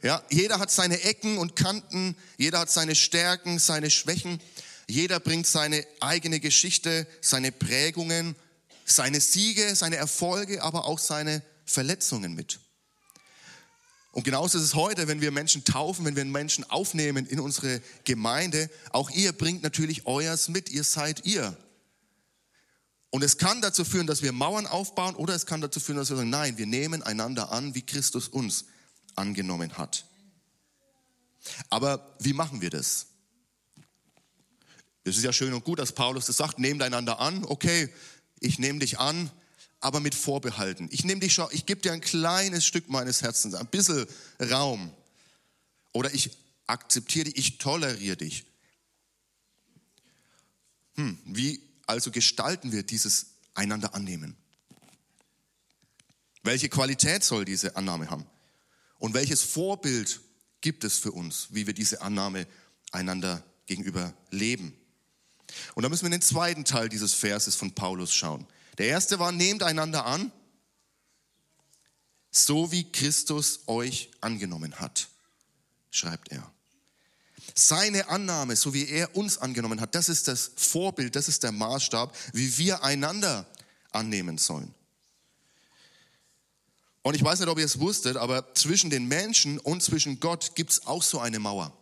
Ja, 0.03 0.24
jeder 0.31 0.58
hat 0.60 0.72
seine 0.72 1.01
Ecken 1.01 1.38
und 1.38 1.55
Kanten, 1.55 2.15
jeder 2.38 2.60
hat 2.60 2.72
seine 2.72 2.96
Stärken, 2.96 3.60
seine 3.60 3.91
Schwächen, 3.91 4.41
jeder 4.88 5.20
bringt 5.20 5.46
seine 5.46 5.86
eigene 6.00 6.39
Geschichte, 6.39 7.08
seine 7.22 7.51
Prägungen, 7.51 8.36
seine 8.84 9.22
Siege, 9.22 9.75
seine 9.75 9.98
Erfolge, 9.98 10.63
aber 10.63 10.86
auch 10.86 10.98
seine 10.98 11.43
Verletzungen 11.65 12.34
mit. 12.34 12.60
Und 14.12 14.24
genauso 14.24 14.58
ist 14.58 14.65
es 14.65 14.74
heute, 14.74 15.08
wenn 15.08 15.22
wir 15.22 15.31
Menschen 15.31 15.63
taufen, 15.63 16.03
wenn 16.03 16.15
wir 16.15 16.25
Menschen 16.25 16.70
aufnehmen 16.70 17.25
in 17.27 17.39
unsere 17.39 17.81
Gemeinde. 18.03 18.70
Auch 18.89 19.10
ihr 19.12 19.31
bringt 19.31 19.63
natürlich 19.63 20.05
euers 20.05 20.50
mit. 20.50 20.70
Ihr 20.70 20.84
seid 20.84 21.25
ihr. 21.25 21.55
Und 23.10 23.24
es 23.24 23.38
kann 23.38 23.62
dazu 23.62 23.86
führen, 23.86 24.08
dass 24.08 24.22
wir 24.22 24.34
Mauern 24.34 24.67
aufbauen 24.67 25.15
oder 25.15 25.36
es 25.36 25.46
kann 25.46 25.62
dazu 25.62 25.79
führen, 25.79 25.98
dass 25.98 26.10
wir 26.10 26.17
sagen, 26.17 26.29
nein, 26.29 26.58
wir 26.58 26.65
nehmen 26.65 27.03
einander 27.03 27.51
an, 27.51 27.75
wie 27.75 27.86
Christus 27.86 28.27
uns 28.27 28.65
angenommen 29.15 29.77
hat. 29.77 30.06
Aber 31.70 32.15
wie 32.20 32.34
machen 32.34 32.62
wir 32.62 32.70
das? 32.70 33.08
Es 35.03 35.18
ist 35.18 35.24
ja 35.24 35.34
schön 35.34 35.53
und 35.53 35.63
gut, 35.63 35.80
dass 35.80 35.94
Paulus 35.94 36.27
das 36.27 36.38
sagt, 36.38 36.60
nehmt 36.60 36.84
einander 36.84 37.20
an. 37.20 37.44
Okay, 37.46 37.89
ich 38.39 38.60
nehme 38.60 38.80
dich 38.80 39.00
an, 39.00 39.32
aber 39.80 40.00
mit 40.00 40.13
Vorbehalten. 40.13 40.88
Ich 40.91 41.03
nehme 41.03 41.22
dich 41.22 41.34
schon, 41.34 41.48
ich 41.51 41.65
gebe 41.65 41.82
dir 41.82 41.91
ein 41.91 42.01
kleines 42.01 42.65
Stück 42.65 42.89
meines 42.89 43.22
Herzens, 43.22 43.56
ein 43.56 43.68
bisschen 43.68 44.06
Raum. 44.39 44.94
Oder 45.94 46.13
ich 46.13 46.30
akzeptiere 46.68 47.25
dich, 47.25 47.38
ich 47.38 47.58
toleriere 47.58 48.18
dich. 48.18 48.46
Hm, 50.96 51.18
wie 51.25 51.62
also 51.88 52.12
gestalten 52.12 52.72
wir 52.72 52.84
dieses 52.84 53.27
einander 53.56 53.96
annehmen? 53.96 54.38
Welche 56.44 56.70
Qualität 56.70 57.24
soll 57.24 57.46
diese 57.46 57.75
Annahme 57.75 58.10
haben? 58.10 58.25
Und 59.01 59.15
welches 59.15 59.41
Vorbild 59.41 60.22
gibt 60.62 60.84
es 60.84 61.00
für 61.00 61.12
uns, 61.12 61.48
wie 61.50 61.65
wir 61.65 61.74
diese 61.74 62.03
Annahme 62.03 62.46
einander 62.91 63.43
gegenüber 63.65 64.13
leben? 64.29 64.77
Und 65.74 65.81
da 65.81 65.89
müssen 65.89 66.03
wir 66.03 66.13
in 66.13 66.20
den 66.20 66.22
zweiten 66.22 66.65
Teil 66.65 66.88
dieses 66.88 67.15
Verses 67.15 67.55
von 67.55 67.74
Paulus 67.74 68.13
schauen. 68.13 68.46
Der 68.77 68.86
erste 68.86 69.17
war, 69.17 69.31
nehmt 69.31 69.63
einander 69.63 70.05
an, 70.05 70.31
so 72.29 72.72
wie 72.72 72.91
Christus 72.91 73.62
euch 73.65 74.12
angenommen 74.22 74.79
hat, 74.79 75.08
schreibt 75.89 76.31
er. 76.31 76.51
Seine 77.55 78.08
Annahme, 78.08 78.55
so 78.55 78.72
wie 78.75 78.88
er 78.88 79.15
uns 79.15 79.39
angenommen 79.39 79.81
hat, 79.81 79.96
das 79.96 80.10
ist 80.10 80.27
das 80.27 80.51
Vorbild, 80.55 81.15
das 81.15 81.27
ist 81.27 81.41
der 81.41 81.51
Maßstab, 81.51 82.15
wie 82.34 82.55
wir 82.60 82.84
einander 82.84 83.48
annehmen 83.91 84.38
sollen. 84.38 84.75
Und 87.03 87.15
ich 87.15 87.24
weiß 87.24 87.39
nicht, 87.39 87.50
ob 87.50 87.58
ihr 87.58 87.65
es 87.65 87.79
wusstet, 87.79 88.17
aber 88.17 88.53
zwischen 88.53 88.89
den 88.89 89.08
Menschen 89.08 89.58
und 89.60 89.81
zwischen 89.81 90.20
Gott 90.20 90.55
gibt 90.55 90.72
es 90.72 90.86
auch 90.86 91.01
so 91.01 91.20
eine 91.20 91.39
Mauer. 91.39 91.75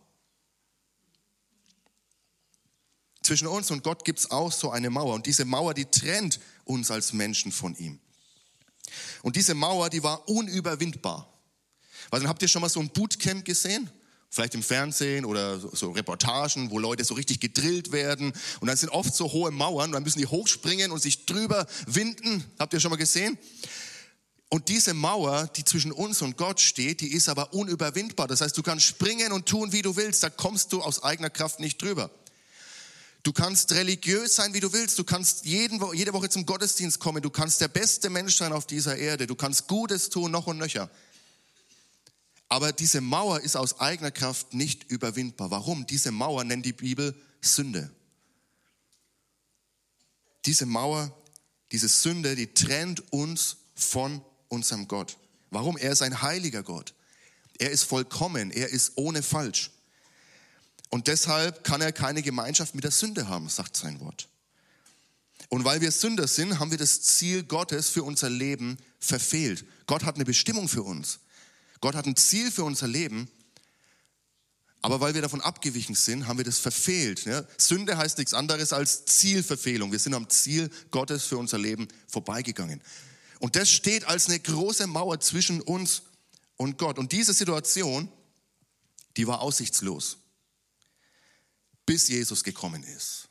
Zwischen 3.21 3.47
uns 3.47 3.69
und 3.69 3.83
Gott 3.83 4.05
gibt 4.05 4.19
es 4.19 4.31
auch 4.31 4.51
so 4.51 4.71
eine 4.71 4.89
Mauer. 4.89 5.13
Und 5.13 5.25
diese 5.25 5.45
Mauer, 5.45 5.73
die 5.73 5.85
trennt 5.85 6.39
uns 6.63 6.89
als 6.89 7.13
Menschen 7.13 7.51
von 7.51 7.75
ihm. 7.75 7.99
Und 9.21 9.35
diese 9.35 9.53
Mauer, 9.53 9.89
die 9.89 10.01
war 10.01 10.27
unüberwindbar. 10.27 11.31
Also 12.11 12.27
habt 12.27 12.41
ihr 12.41 12.47
schon 12.47 12.61
mal 12.61 12.69
so 12.69 12.79
ein 12.79 12.89
Bootcamp 12.89 13.45
gesehen? 13.45 13.89
Vielleicht 14.31 14.55
im 14.55 14.63
Fernsehen 14.63 15.25
oder 15.25 15.59
so, 15.59 15.91
Reportagen, 15.91 16.71
wo 16.71 16.79
Leute 16.79 17.03
so 17.03 17.15
richtig 17.15 17.39
gedrillt 17.39 17.91
werden. 17.91 18.31
Und 18.61 18.67
dann 18.67 18.77
sind 18.77 18.89
oft 18.89 19.13
so 19.13 19.31
hohe 19.31 19.51
Mauern 19.51 19.89
und 19.89 19.93
dann 19.93 20.03
müssen 20.03 20.19
die 20.19 20.27
hochspringen 20.27 20.91
und 20.91 21.01
sich 21.01 21.25
drüber 21.25 21.67
winden. 21.87 22.43
Habt 22.57 22.73
ihr 22.73 22.79
schon 22.79 22.91
mal 22.91 22.97
gesehen? 22.97 23.37
Und 24.49 24.67
diese 24.67 24.95
Mauer, 24.95 25.47
die 25.55 25.63
zwischen 25.63 25.91
uns 25.91 26.23
und 26.23 26.35
Gott 26.35 26.59
steht, 26.59 27.01
die 27.01 27.13
ist 27.13 27.29
aber 27.29 27.53
unüberwindbar. 27.53 28.27
Das 28.27 28.41
heißt, 28.41 28.57
du 28.57 28.63
kannst 28.63 28.85
springen 28.85 29.31
und 29.31 29.45
tun, 29.45 29.71
wie 29.71 29.83
du 29.83 29.95
willst. 29.95 30.23
Da 30.23 30.31
kommst 30.31 30.73
du 30.73 30.81
aus 30.81 31.03
eigener 31.03 31.29
Kraft 31.29 31.59
nicht 31.59 31.79
drüber. 31.79 32.09
Du 33.21 33.31
kannst 33.31 33.71
religiös 33.73 34.35
sein, 34.35 34.55
wie 34.55 34.59
du 34.59 34.73
willst. 34.73 34.97
Du 34.97 35.03
kannst 35.03 35.45
jeden, 35.45 35.79
jede 35.93 36.13
Woche 36.13 36.29
zum 36.29 36.47
Gottesdienst 36.47 36.99
kommen. 36.99 37.21
Du 37.21 37.29
kannst 37.29 37.61
der 37.61 37.67
beste 37.67 38.09
Mensch 38.09 38.37
sein 38.37 38.51
auf 38.51 38.65
dieser 38.65 38.97
Erde. 38.97 39.27
Du 39.27 39.35
kannst 39.35 39.67
Gutes 39.67 40.09
tun, 40.09 40.31
noch 40.31 40.47
und 40.47 40.57
nöcher. 40.57 40.89
Aber 42.47 42.71
diese 42.71 43.01
Mauer 43.01 43.41
ist 43.41 43.55
aus 43.55 43.79
eigener 43.79 44.09
Kraft 44.09 44.55
nicht 44.55 44.83
überwindbar. 44.85 45.51
Warum? 45.51 45.85
Diese 45.85 46.11
Mauer 46.11 46.43
nennt 46.43 46.65
die 46.65 46.73
Bibel 46.73 47.13
Sünde. 47.41 47.91
Diese 50.45 50.65
Mauer, 50.65 51.15
diese 51.71 51.87
Sünde, 51.87 52.35
die 52.35 52.51
trennt 52.51 53.13
uns 53.13 53.57
von 53.75 54.23
unserem 54.49 54.87
Gott. 54.87 55.17
Warum? 55.49 55.77
Er 55.77 55.91
ist 55.91 56.01
ein 56.01 56.21
heiliger 56.21 56.63
Gott. 56.63 56.93
Er 57.57 57.71
ist 57.71 57.83
vollkommen. 57.83 58.51
Er 58.51 58.69
ist 58.69 58.93
ohne 58.95 59.23
Falsch. 59.23 59.71
Und 60.89 61.07
deshalb 61.07 61.63
kann 61.63 61.81
er 61.81 61.91
keine 61.91 62.21
Gemeinschaft 62.21 62.75
mit 62.75 62.83
der 62.83 62.91
Sünde 62.91 63.27
haben, 63.27 63.47
sagt 63.49 63.77
sein 63.77 63.99
Wort. 63.99 64.27
Und 65.49 65.63
weil 65.65 65.81
wir 65.81 65.91
Sünder 65.91 66.27
sind, 66.27 66.59
haben 66.59 66.71
wir 66.71 66.77
das 66.77 67.01
Ziel 67.01 67.43
Gottes 67.43 67.89
für 67.89 68.03
unser 68.03 68.29
Leben 68.29 68.77
verfehlt. 68.99 69.65
Gott 69.87 70.03
hat 70.03 70.15
eine 70.15 70.25
Bestimmung 70.25 70.67
für 70.67 70.83
uns. 70.83 71.19
Gott 71.81 71.95
hat 71.95 72.05
ein 72.05 72.15
Ziel 72.15 72.51
für 72.51 72.63
unser 72.63 72.87
Leben. 72.87 73.29
Aber 74.81 75.01
weil 75.01 75.13
wir 75.13 75.21
davon 75.21 75.41
abgewichen 75.41 75.95
sind, 75.95 76.27
haben 76.27 76.37
wir 76.37 76.45
das 76.45 76.59
verfehlt. 76.59 77.25
Ja? 77.25 77.43
Sünde 77.57 77.97
heißt 77.97 78.17
nichts 78.17 78.33
anderes 78.33 78.73
als 78.73 79.05
Zielverfehlung. 79.05 79.91
Wir 79.91 79.99
sind 79.99 80.13
am 80.13 80.29
Ziel 80.29 80.69
Gottes 80.91 81.25
für 81.25 81.37
unser 81.37 81.57
Leben 81.57 81.87
vorbeigegangen. 82.07 82.81
Und 83.39 83.55
das 83.55 83.69
steht 83.69 84.05
als 84.05 84.27
eine 84.27 84.39
große 84.39 84.85
Mauer 84.87 85.19
zwischen 85.19 85.61
uns 85.61 86.03
und 86.55 86.77
Gott. 86.77 86.99
Und 86.99 87.11
diese 87.11 87.33
Situation, 87.33 88.11
die 89.17 89.27
war 89.27 89.41
aussichtslos 89.41 90.17
bis 91.89 92.07
Jesus 92.07 92.43
gekommen 92.43 92.83
ist. 92.83 93.29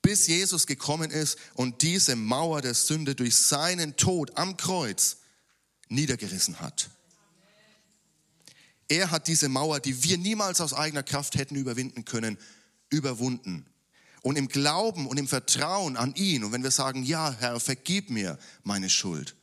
Bis 0.00 0.28
Jesus 0.28 0.68
gekommen 0.68 1.10
ist 1.10 1.38
und 1.54 1.82
diese 1.82 2.14
Mauer 2.14 2.62
der 2.62 2.72
Sünde 2.72 3.16
durch 3.16 3.34
seinen 3.34 3.96
Tod 3.96 4.36
am 4.36 4.56
Kreuz 4.56 5.16
niedergerissen 5.88 6.60
hat. 6.60 6.88
Er 8.86 9.10
hat 9.10 9.26
diese 9.26 9.48
Mauer, 9.48 9.80
die 9.80 10.04
wir 10.04 10.18
niemals 10.18 10.60
aus 10.60 10.72
eigener 10.72 11.02
Kraft 11.02 11.34
hätten 11.34 11.56
überwinden 11.56 12.04
können, 12.04 12.38
überwunden. 12.90 13.66
Und 14.22 14.36
im 14.36 14.48
Glauben 14.48 15.06
und 15.06 15.18
im 15.18 15.28
Vertrauen 15.28 15.96
an 15.96 16.14
ihn, 16.14 16.44
und 16.44 16.52
wenn 16.52 16.62
wir 16.62 16.70
sagen, 16.70 17.04
ja, 17.04 17.34
Herr, 17.38 17.58
vergib 17.58 18.10
mir 18.10 18.38
meine 18.62 18.90
Schuld. 18.90 19.34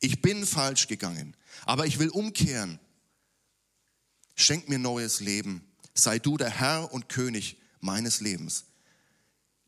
Ich 0.00 0.22
bin 0.22 0.46
falsch 0.46 0.88
gegangen, 0.88 1.36
aber 1.64 1.86
ich 1.86 1.98
will 1.98 2.08
umkehren. 2.08 2.78
Schenk 4.34 4.68
mir 4.68 4.78
neues 4.78 5.20
Leben 5.20 5.62
sei 5.94 6.18
du 6.18 6.36
der 6.36 6.50
Herr 6.50 6.92
und 6.92 7.08
König 7.08 7.56
meines 7.80 8.20
Lebens. 8.20 8.64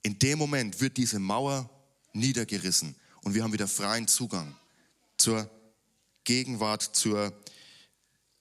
In 0.02 0.18
dem 0.18 0.38
Moment 0.38 0.80
wird 0.80 0.96
diese 0.96 1.18
Mauer 1.18 1.70
niedergerissen 2.12 2.94
und 3.22 3.34
wir 3.34 3.42
haben 3.42 3.52
wieder 3.52 3.68
freien 3.68 4.08
Zugang 4.08 4.54
zur 5.16 5.50
Gegenwart, 6.24 6.82
zur, 6.82 7.32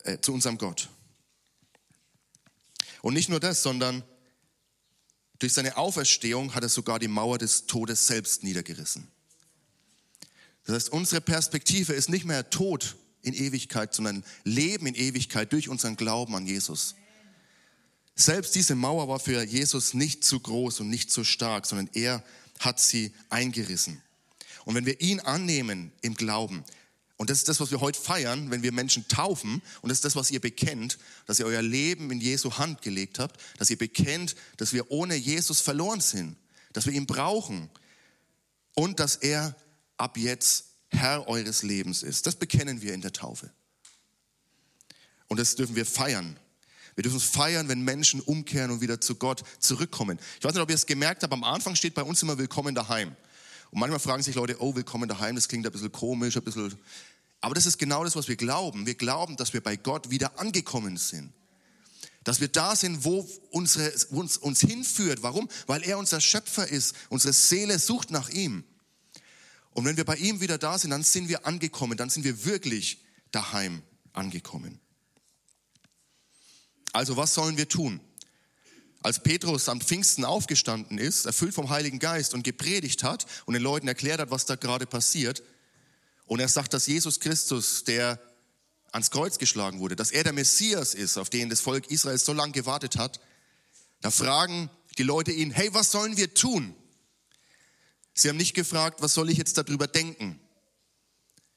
äh, 0.03 0.19
zu 0.19 0.33
unserem 0.33 0.57
Gott. 0.57 0.89
Und 3.01 3.13
nicht 3.13 3.29
nur 3.29 3.39
das, 3.39 3.63
sondern 3.63 4.03
durch 5.43 5.51
seine 5.51 5.75
Auferstehung 5.75 6.55
hat 6.55 6.63
er 6.63 6.69
sogar 6.69 6.99
die 6.99 7.09
Mauer 7.09 7.37
des 7.37 7.65
Todes 7.65 8.07
selbst 8.07 8.45
niedergerissen. 8.45 9.09
Das 10.63 10.75
heißt, 10.75 10.89
unsere 10.89 11.19
Perspektive 11.19 11.91
ist 11.91 12.07
nicht 12.07 12.23
mehr 12.23 12.49
Tod 12.49 12.95
in 13.23 13.33
Ewigkeit, 13.33 13.93
sondern 13.93 14.23
Leben 14.45 14.87
in 14.87 14.95
Ewigkeit 14.95 15.51
durch 15.51 15.67
unseren 15.67 15.97
Glauben 15.97 16.33
an 16.33 16.47
Jesus. 16.47 16.95
Selbst 18.15 18.55
diese 18.55 18.75
Mauer 18.75 19.09
war 19.09 19.19
für 19.19 19.43
Jesus 19.43 19.93
nicht 19.93 20.23
zu 20.23 20.39
groß 20.39 20.79
und 20.79 20.89
nicht 20.89 21.11
zu 21.11 21.25
stark, 21.25 21.65
sondern 21.65 21.89
er 21.91 22.23
hat 22.59 22.79
sie 22.79 23.11
eingerissen. 23.29 24.01
Und 24.63 24.75
wenn 24.75 24.85
wir 24.85 25.01
ihn 25.01 25.19
annehmen 25.19 25.91
im 26.01 26.15
Glauben, 26.15 26.63
und 27.23 27.29
das 27.29 27.37
ist 27.37 27.47
das, 27.47 27.61
was 27.61 27.71
wir 27.71 27.79
heute 27.79 27.97
feiern, 27.97 28.51
wenn 28.51 28.63
wir 28.63 28.73
Menschen 28.73 29.07
taufen, 29.07 29.61
und 29.81 29.87
das 29.87 29.99
ist 29.99 30.03
das, 30.03 30.17
was 30.17 30.29
ihr 30.29 30.41
bekennt, 30.41 30.97
dass 31.25 31.39
ihr 31.39 31.45
euer 31.45 31.61
Leben 31.61 32.11
in 32.11 32.19
Jesu 32.19 32.57
Hand 32.57 32.81
gelegt 32.81 33.17
habt, 33.17 33.39
dass 33.57 33.69
ihr 33.69 33.77
bekennt, 33.77 34.35
dass 34.57 34.73
wir 34.73 34.91
ohne 34.91 35.15
Jesus 35.15 35.61
verloren 35.61 36.01
sind, 36.01 36.35
dass 36.73 36.85
wir 36.85 36.91
ihn 36.91 37.05
brauchen 37.05 37.69
und 38.73 38.99
dass 38.99 39.15
er 39.15 39.55
ab 39.95 40.17
jetzt 40.17 40.65
Herr 40.89 41.25
eures 41.29 41.63
Lebens 41.63 42.03
ist. 42.03 42.27
Das 42.27 42.35
bekennen 42.35 42.81
wir 42.81 42.93
in 42.93 42.99
der 42.99 43.13
Taufe. 43.13 43.49
Und 45.29 45.39
das 45.39 45.55
dürfen 45.55 45.77
wir 45.77 45.85
feiern. 45.85 46.37
Wir 46.95 47.03
dürfen 47.03 47.21
feiern, 47.21 47.69
wenn 47.69 47.83
Menschen 47.83 48.19
umkehren 48.19 48.69
und 48.69 48.81
wieder 48.81 48.99
zu 48.99 49.15
Gott 49.15 49.43
zurückkommen. 49.59 50.19
Ich 50.39 50.43
weiß 50.43 50.55
nicht, 50.55 50.61
ob 50.61 50.69
ihr 50.69 50.75
es 50.75 50.87
gemerkt 50.87 51.23
habt, 51.23 51.31
am 51.31 51.45
Anfang 51.45 51.77
steht 51.77 51.93
bei 51.93 52.03
uns 52.03 52.21
immer 52.21 52.37
Willkommen 52.37 52.75
daheim. 52.75 53.15
Und 53.71 53.79
manchmal 53.79 54.01
fragen 54.01 54.23
sich 54.23 54.35
Leute, 54.35 54.61
oh, 54.61 54.75
Willkommen 54.75 55.07
daheim, 55.07 55.35
das 55.35 55.47
klingt 55.47 55.65
ein 55.65 55.71
bisschen 55.71 55.93
komisch, 55.93 56.35
ein 56.35 56.43
bisschen... 56.43 56.77
Aber 57.43 57.55
das 57.55 57.65
ist 57.65 57.77
genau 57.77 58.05
das, 58.05 58.15
was 58.15 58.29
wir 58.29 58.37
glauben. 58.37 58.85
Wir 58.85 58.95
glauben, 58.95 59.35
dass 59.35 59.51
wir 59.51 59.59
bei 59.59 59.75
Gott 59.75 60.09
wieder 60.09 60.39
angekommen 60.39 60.95
sind. 60.95 61.33
Dass 62.23 62.39
wir 62.39 62.47
da 62.47 62.73
sind, 62.73 63.03
wo, 63.03 63.29
unsere, 63.51 63.91
uns, 64.11 64.37
uns 64.37 64.61
hinführt. 64.61 65.23
Warum? 65.23 65.49
Weil 65.67 65.83
er 65.83 65.97
unser 65.97 66.21
Schöpfer 66.21 66.65
ist. 66.65 66.95
Unsere 67.09 67.33
Seele 67.33 67.79
sucht 67.79 68.11
nach 68.11 68.29
ihm. 68.29 68.63
Und 69.71 69.83
wenn 69.83 69.97
wir 69.97 70.05
bei 70.05 70.15
ihm 70.15 70.39
wieder 70.39 70.57
da 70.57 70.77
sind, 70.77 70.91
dann 70.91 71.03
sind 71.03 71.27
wir 71.27 71.45
angekommen. 71.45 71.97
Dann 71.97 72.09
sind 72.09 72.23
wir 72.23 72.45
wirklich 72.45 73.03
daheim 73.31 73.83
angekommen. 74.13 74.79
Also 76.93 77.17
was 77.17 77.33
sollen 77.33 77.57
wir 77.57 77.67
tun? 77.67 77.99
Als 79.01 79.21
Petrus 79.21 79.67
am 79.67 79.81
Pfingsten 79.81 80.23
aufgestanden 80.23 80.97
ist, 80.97 81.25
erfüllt 81.25 81.53
vom 81.53 81.69
Heiligen 81.69 81.99
Geist 81.99 82.33
und 82.33 82.43
gepredigt 82.43 83.03
hat 83.03 83.25
und 83.45 83.53
den 83.53 83.63
Leuten 83.63 83.89
erklärt 83.89 84.21
hat, 84.21 84.31
was 84.31 84.45
da 84.45 84.55
gerade 84.55 84.85
passiert, 84.85 85.43
und 86.25 86.39
er 86.39 86.47
sagt, 86.47 86.73
dass 86.73 86.87
Jesus 86.87 87.19
Christus 87.19 87.83
der 87.83 88.19
ans 88.91 89.11
Kreuz 89.11 89.39
geschlagen 89.39 89.79
wurde, 89.79 89.95
dass 89.95 90.11
er 90.11 90.23
der 90.23 90.33
Messias 90.33 90.93
ist, 90.93 91.17
auf 91.17 91.29
den 91.29 91.49
das 91.49 91.61
Volk 91.61 91.89
Israels 91.89 92.25
so 92.25 92.33
lange 92.33 92.53
gewartet 92.53 92.97
hat, 92.97 93.19
da 94.01 94.11
fragen 94.11 94.69
die 94.97 95.03
Leute 95.03 95.31
ihn, 95.31 95.51
hey, 95.51 95.73
was 95.73 95.91
sollen 95.91 96.17
wir 96.17 96.33
tun? 96.33 96.75
Sie 98.13 98.29
haben 98.29 98.37
nicht 98.37 98.53
gefragt, 98.53 99.01
was 99.01 99.13
soll 99.13 99.29
ich 99.29 99.37
jetzt 99.37 99.57
darüber 99.57 99.87
denken, 99.87 100.39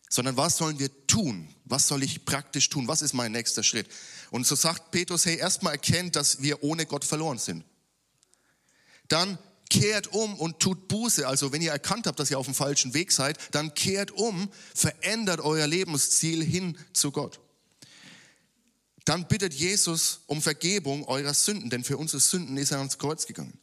sondern 0.09 0.37
was 0.37 0.57
sollen 0.57 0.79
wir 0.79 1.07
tun? 1.07 1.49
Was 1.65 1.89
soll 1.89 2.03
ich 2.03 2.25
praktisch 2.25 2.71
tun? 2.71 2.89
Was 2.89 3.03
ist 3.03 3.13
mein 3.13 3.33
nächster 3.33 3.63
Schritt? 3.63 3.89
Und 4.31 4.47
so 4.47 4.55
sagt 4.55 4.91
Petrus, 4.91 5.27
hey, 5.27 5.37
erstmal 5.37 5.73
erkennt, 5.73 6.17
dass 6.17 6.41
wir 6.41 6.63
ohne 6.63 6.87
Gott 6.87 7.05
verloren 7.05 7.39
sind. 7.39 7.65
Dann 9.09 9.39
kehrt 9.71 10.09
um 10.09 10.35
und 10.35 10.61
tut 10.61 10.89
Buße. 10.89 11.27
Also 11.27 11.53
wenn 11.53 11.63
ihr 11.63 11.73
erkannt 11.73 12.07
habt, 12.07 12.19
dass 12.19 12.31
ihr 12.31 12.39
auf 12.39 12.47
dem 12.47 12.55
falschen 12.55 12.95
Weg 12.95 13.13
seid, 13.13 13.39
dann 13.53 13.75
kehrt 13.75 14.11
um, 14.13 14.51
verändert 14.75 15.41
euer 15.41 15.67
Lebensziel 15.67 16.45
hin 16.45 16.79
zu 16.93 17.11
Gott. 17.11 17.41
Dann 19.05 19.29
bittet 19.29 19.55
Jesus 19.55 20.21
um 20.27 20.43
Vergebung 20.43 21.05
eurer 21.05 21.35
Sünden, 21.35 21.71
denn 21.71 21.85
für 21.85 21.97
unsere 21.97 22.21
Sünden 22.21 22.57
ist 22.57 22.73
er 22.73 22.79
ans 22.79 22.99
Kreuz 22.99 23.27
gegangen. 23.27 23.59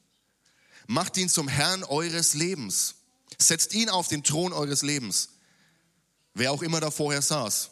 Macht 0.88 1.18
ihn 1.18 1.30
zum 1.30 1.48
Herrn 1.48 1.84
eures 1.84 2.34
Lebens. 2.34 2.96
Setzt 3.38 3.74
ihn 3.74 3.90
auf 3.90 4.08
den 4.08 4.24
Thron 4.24 4.54
eures 4.54 4.84
Lebens. 4.84 5.30
Wer 6.34 6.52
auch 6.52 6.62
immer 6.62 6.80
da 6.80 6.92
vorher 6.92 7.22
saß. 7.22 7.72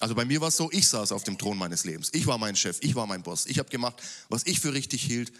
Also 0.00 0.14
bei 0.14 0.24
mir 0.24 0.40
war 0.40 0.48
es 0.48 0.56
so, 0.56 0.70
ich 0.72 0.88
saß 0.88 1.12
auf 1.12 1.24
dem 1.24 1.38
Thron 1.38 1.58
meines 1.58 1.84
Lebens. 1.84 2.10
Ich 2.12 2.26
war 2.26 2.38
mein 2.38 2.56
Chef, 2.56 2.78
ich 2.80 2.94
war 2.94 3.06
mein 3.06 3.22
Boss. 3.22 3.46
Ich 3.46 3.58
habe 3.58 3.68
gemacht, 3.68 4.00
was 4.28 4.46
ich 4.46 4.60
für 4.60 4.72
richtig 4.72 5.02
hielt. 5.02 5.32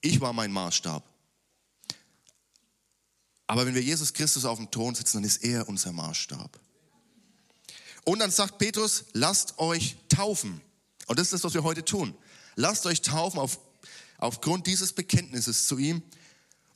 Ich 0.00 0.20
war 0.20 0.32
mein 0.32 0.50
Maßstab. 0.50 1.13
Aber 3.46 3.66
wenn 3.66 3.74
wir 3.74 3.82
Jesus 3.82 4.12
Christus 4.12 4.44
auf 4.44 4.58
dem 4.58 4.70
Thron 4.70 4.94
sitzen, 4.94 5.18
dann 5.18 5.24
ist 5.24 5.44
er 5.44 5.68
unser 5.68 5.92
Maßstab. 5.92 6.58
Und 8.04 8.18
dann 8.18 8.30
sagt 8.30 8.58
Petrus, 8.58 9.04
lasst 9.12 9.58
euch 9.58 9.96
taufen. 10.08 10.60
Und 11.06 11.18
das 11.18 11.26
ist 11.26 11.34
das, 11.34 11.44
was 11.44 11.54
wir 11.54 11.62
heute 11.62 11.84
tun. 11.84 12.14
Lasst 12.56 12.86
euch 12.86 13.02
taufen 13.02 13.38
auf, 13.38 13.58
aufgrund 14.18 14.66
dieses 14.66 14.92
Bekenntnisses 14.92 15.66
zu 15.66 15.78
ihm 15.78 16.02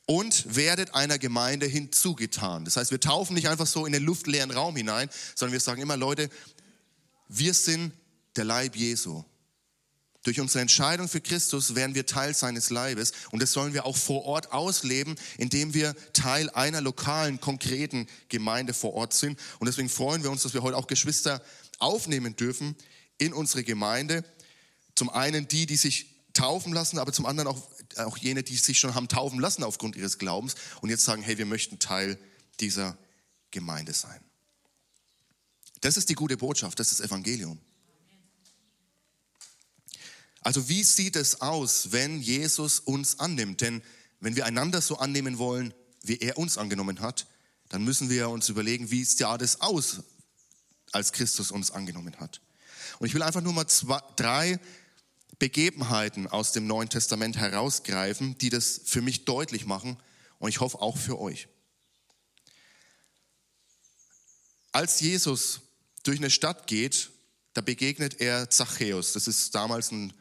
und 0.05 0.55
werdet 0.55 0.95
einer 0.95 1.19
Gemeinde 1.19 1.67
hinzugetan. 1.67 2.65
Das 2.65 2.77
heißt, 2.77 2.91
wir 2.91 2.99
taufen 2.99 3.35
nicht 3.35 3.47
einfach 3.47 3.67
so 3.67 3.85
in 3.85 3.93
den 3.93 4.03
luftleeren 4.03 4.51
Raum 4.51 4.75
hinein, 4.75 5.09
sondern 5.35 5.53
wir 5.53 5.59
sagen 5.59 5.81
immer, 5.81 5.97
Leute, 5.97 6.29
wir 7.27 7.53
sind 7.53 7.93
der 8.35 8.45
Leib 8.45 8.75
Jesu. 8.75 9.23
Durch 10.23 10.41
unsere 10.41 10.61
Entscheidung 10.61 11.07
für 11.07 11.21
Christus 11.21 11.75
werden 11.75 11.95
wir 11.95 12.05
Teil 12.05 12.33
seines 12.33 12.69
Leibes 12.69 13.13
und 13.31 13.41
das 13.41 13.53
sollen 13.53 13.73
wir 13.73 13.85
auch 13.85 13.95
vor 13.95 14.25
Ort 14.25 14.51
ausleben, 14.51 15.15
indem 15.37 15.73
wir 15.73 15.95
Teil 16.11 16.49
einer 16.49 16.81
lokalen, 16.81 17.39
konkreten 17.39 18.05
Gemeinde 18.27 18.73
vor 18.73 18.93
Ort 18.95 19.13
sind. 19.13 19.39
Und 19.59 19.67
deswegen 19.67 19.87
freuen 19.87 20.23
wir 20.23 20.31
uns, 20.31 20.43
dass 20.43 20.53
wir 20.53 20.61
heute 20.61 20.75
auch 20.75 20.87
Geschwister 20.87 21.41
aufnehmen 21.79 22.35
dürfen 22.35 22.75
in 23.17 23.33
unsere 23.33 23.63
Gemeinde. 23.63 24.25
Zum 24.95 25.09
einen 25.09 25.47
die, 25.47 25.65
die 25.65 25.77
sich 25.77 26.07
taufen 26.33 26.73
lassen, 26.73 26.99
aber 26.99 27.13
zum 27.13 27.25
anderen 27.25 27.47
auch, 27.47 27.69
auch 27.95 28.17
jene, 28.17 28.43
die 28.43 28.57
sich 28.57 28.77
schon 28.77 28.95
haben 28.95 29.07
taufen 29.07 29.39
lassen 29.39 29.63
aufgrund 29.63 29.95
ihres 29.95 30.17
Glaubens 30.17 30.55
und 30.81 30.89
jetzt 30.89 31.05
sagen, 31.05 31.21
hey, 31.21 31.37
wir 31.37 31.45
möchten 31.45 31.79
Teil 31.79 32.19
dieser 32.59 32.97
Gemeinde 33.51 33.93
sein. 33.93 34.19
Das 35.79 35.95
ist 35.95 36.09
die 36.09 36.15
gute 36.15 36.35
Botschaft, 36.35 36.77
das 36.77 36.91
ist 36.91 36.99
das 36.99 37.07
Evangelium. 37.07 37.57
Also 40.41 40.69
wie 40.69 40.83
sieht 40.83 41.15
es 41.15 41.41
aus, 41.41 41.91
wenn 41.91 42.21
Jesus 42.21 42.79
uns 42.79 43.19
annimmt? 43.19 43.61
Denn 43.61 43.81
wenn 44.19 44.35
wir 44.35 44.45
einander 44.45 44.81
so 44.81 44.97
annehmen 44.97 45.37
wollen, 45.37 45.73
wie 46.01 46.17
er 46.17 46.37
uns 46.37 46.57
angenommen 46.57 47.01
hat, 47.01 47.27
dann 47.69 47.83
müssen 47.83 48.09
wir 48.09 48.29
uns 48.29 48.49
überlegen, 48.49 48.89
wie 48.89 49.03
sah 49.03 49.37
das 49.37 49.61
aus, 49.61 50.01
als 50.91 51.11
Christus 51.11 51.51
uns 51.51 51.71
angenommen 51.71 52.15
hat. 52.19 52.41
Und 52.99 53.07
ich 53.07 53.13
will 53.13 53.21
einfach 53.21 53.41
nur 53.41 53.53
mal 53.53 53.67
zwei, 53.67 54.01
drei 54.15 54.59
Begebenheiten 55.37 56.27
aus 56.27 56.51
dem 56.51 56.67
Neuen 56.67 56.89
Testament 56.89 57.37
herausgreifen, 57.37 58.37
die 58.39 58.49
das 58.49 58.81
für 58.85 59.01
mich 59.01 59.25
deutlich 59.25 59.65
machen 59.65 59.97
und 60.39 60.49
ich 60.49 60.59
hoffe 60.59 60.81
auch 60.81 60.97
für 60.97 61.19
euch. 61.19 61.47
Als 64.71 64.99
Jesus 64.99 65.61
durch 66.03 66.19
eine 66.19 66.29
Stadt 66.29 66.67
geht, 66.67 67.09
da 67.53 67.61
begegnet 67.61 68.19
er 68.19 68.49
Zachäus. 68.49 69.13
Das 69.13 69.27
ist 69.27 69.55
damals 69.55 69.91
ein 69.91 70.13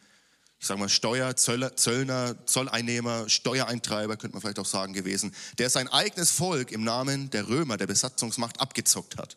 ich 0.60 0.66
sage 0.66 0.80
mal, 0.80 0.88
Steuer, 0.88 1.36
Zöllner, 1.36 2.46
Zolleinnehmer, 2.46 3.28
Steuereintreiber, 3.28 4.16
könnte 4.16 4.34
man 4.34 4.40
vielleicht 4.40 4.58
auch 4.58 4.66
sagen, 4.66 4.92
gewesen, 4.92 5.32
der 5.58 5.70
sein 5.70 5.88
eigenes 5.88 6.30
Volk 6.30 6.72
im 6.72 6.82
Namen 6.82 7.30
der 7.30 7.48
Römer, 7.48 7.76
der 7.76 7.86
Besatzungsmacht, 7.86 8.60
abgezockt 8.60 9.16
hat. 9.18 9.36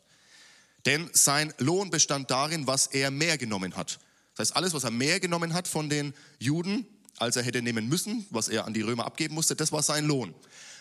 Denn 0.86 1.10
sein 1.14 1.54
Lohn 1.60 1.92
bestand 1.92 2.32
darin, 2.32 2.66
was 2.66 2.88
er 2.88 3.12
mehr 3.12 3.38
genommen 3.38 3.76
hat. 3.76 4.00
Das 4.36 4.48
heißt, 4.48 4.56
alles, 4.56 4.74
was 4.74 4.84
er 4.84 4.92
mehr 4.92 5.20
genommen 5.20 5.54
hat 5.54 5.68
von 5.68 5.90
den 5.90 6.16
Juden, 6.40 6.88
als 7.18 7.36
er 7.36 7.44
hätte 7.44 7.62
nehmen 7.62 7.88
müssen, 7.88 8.26
was 8.32 8.48
er 8.48 8.66
an 8.66 8.74
die 8.74 8.82
Römer 8.82 9.06
abgeben 9.06 9.36
musste, 9.36 9.56
das 9.56 9.72
war 9.72 9.84
sein 9.84 10.06
Lohn. 10.06 10.34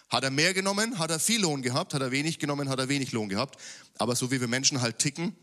Hat 0.09 0.25
er 0.25 0.31
mehr 0.31 0.55
genommen, 0.55 0.99
hat 0.99 1.11
er 1.11 1.21
viel 1.21 1.43
Lohn 1.43 1.61
gehabt, 1.61 1.93
hat 1.93 2.01
er 2.01 2.11
wenig 2.11 2.39
genommen, 2.39 2.71
hat 2.71 2.79
er 2.79 2.89
wenig 2.89 3.13
Lohn 3.13 3.29
gehabt. 3.29 3.61
Aber 3.99 4.17
so 4.17 4.31
wie 4.31 4.41
wir 4.41 4.49
Menschen 4.49 4.81
halt 4.81 4.99
ticken, 4.99 5.37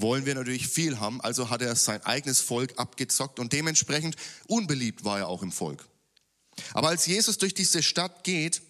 wollen 0.00 0.26
wir 0.26 0.34
natürlich 0.34 0.68
viel 0.68 1.00
haben. 1.00 1.20
Also 1.20 1.50
hat 1.50 1.62
er 1.62 1.74
sein 1.76 2.02
eigenes 2.04 2.40
Volk 2.40 2.78
abgezockt 2.78 3.38
und 3.38 3.52
dementsprechend 3.52 4.16
unbeliebt 4.46 5.04
war 5.04 5.18
er 5.18 5.28
auch 5.28 5.42
im 5.42 5.52
Volk. 5.52 5.86
Aber 6.74 6.88
als 6.88 7.06
Jesus 7.06 7.38
durch 7.38 7.54
diese 7.54 7.82
Stadt 7.82 8.24
geht, 8.24 8.62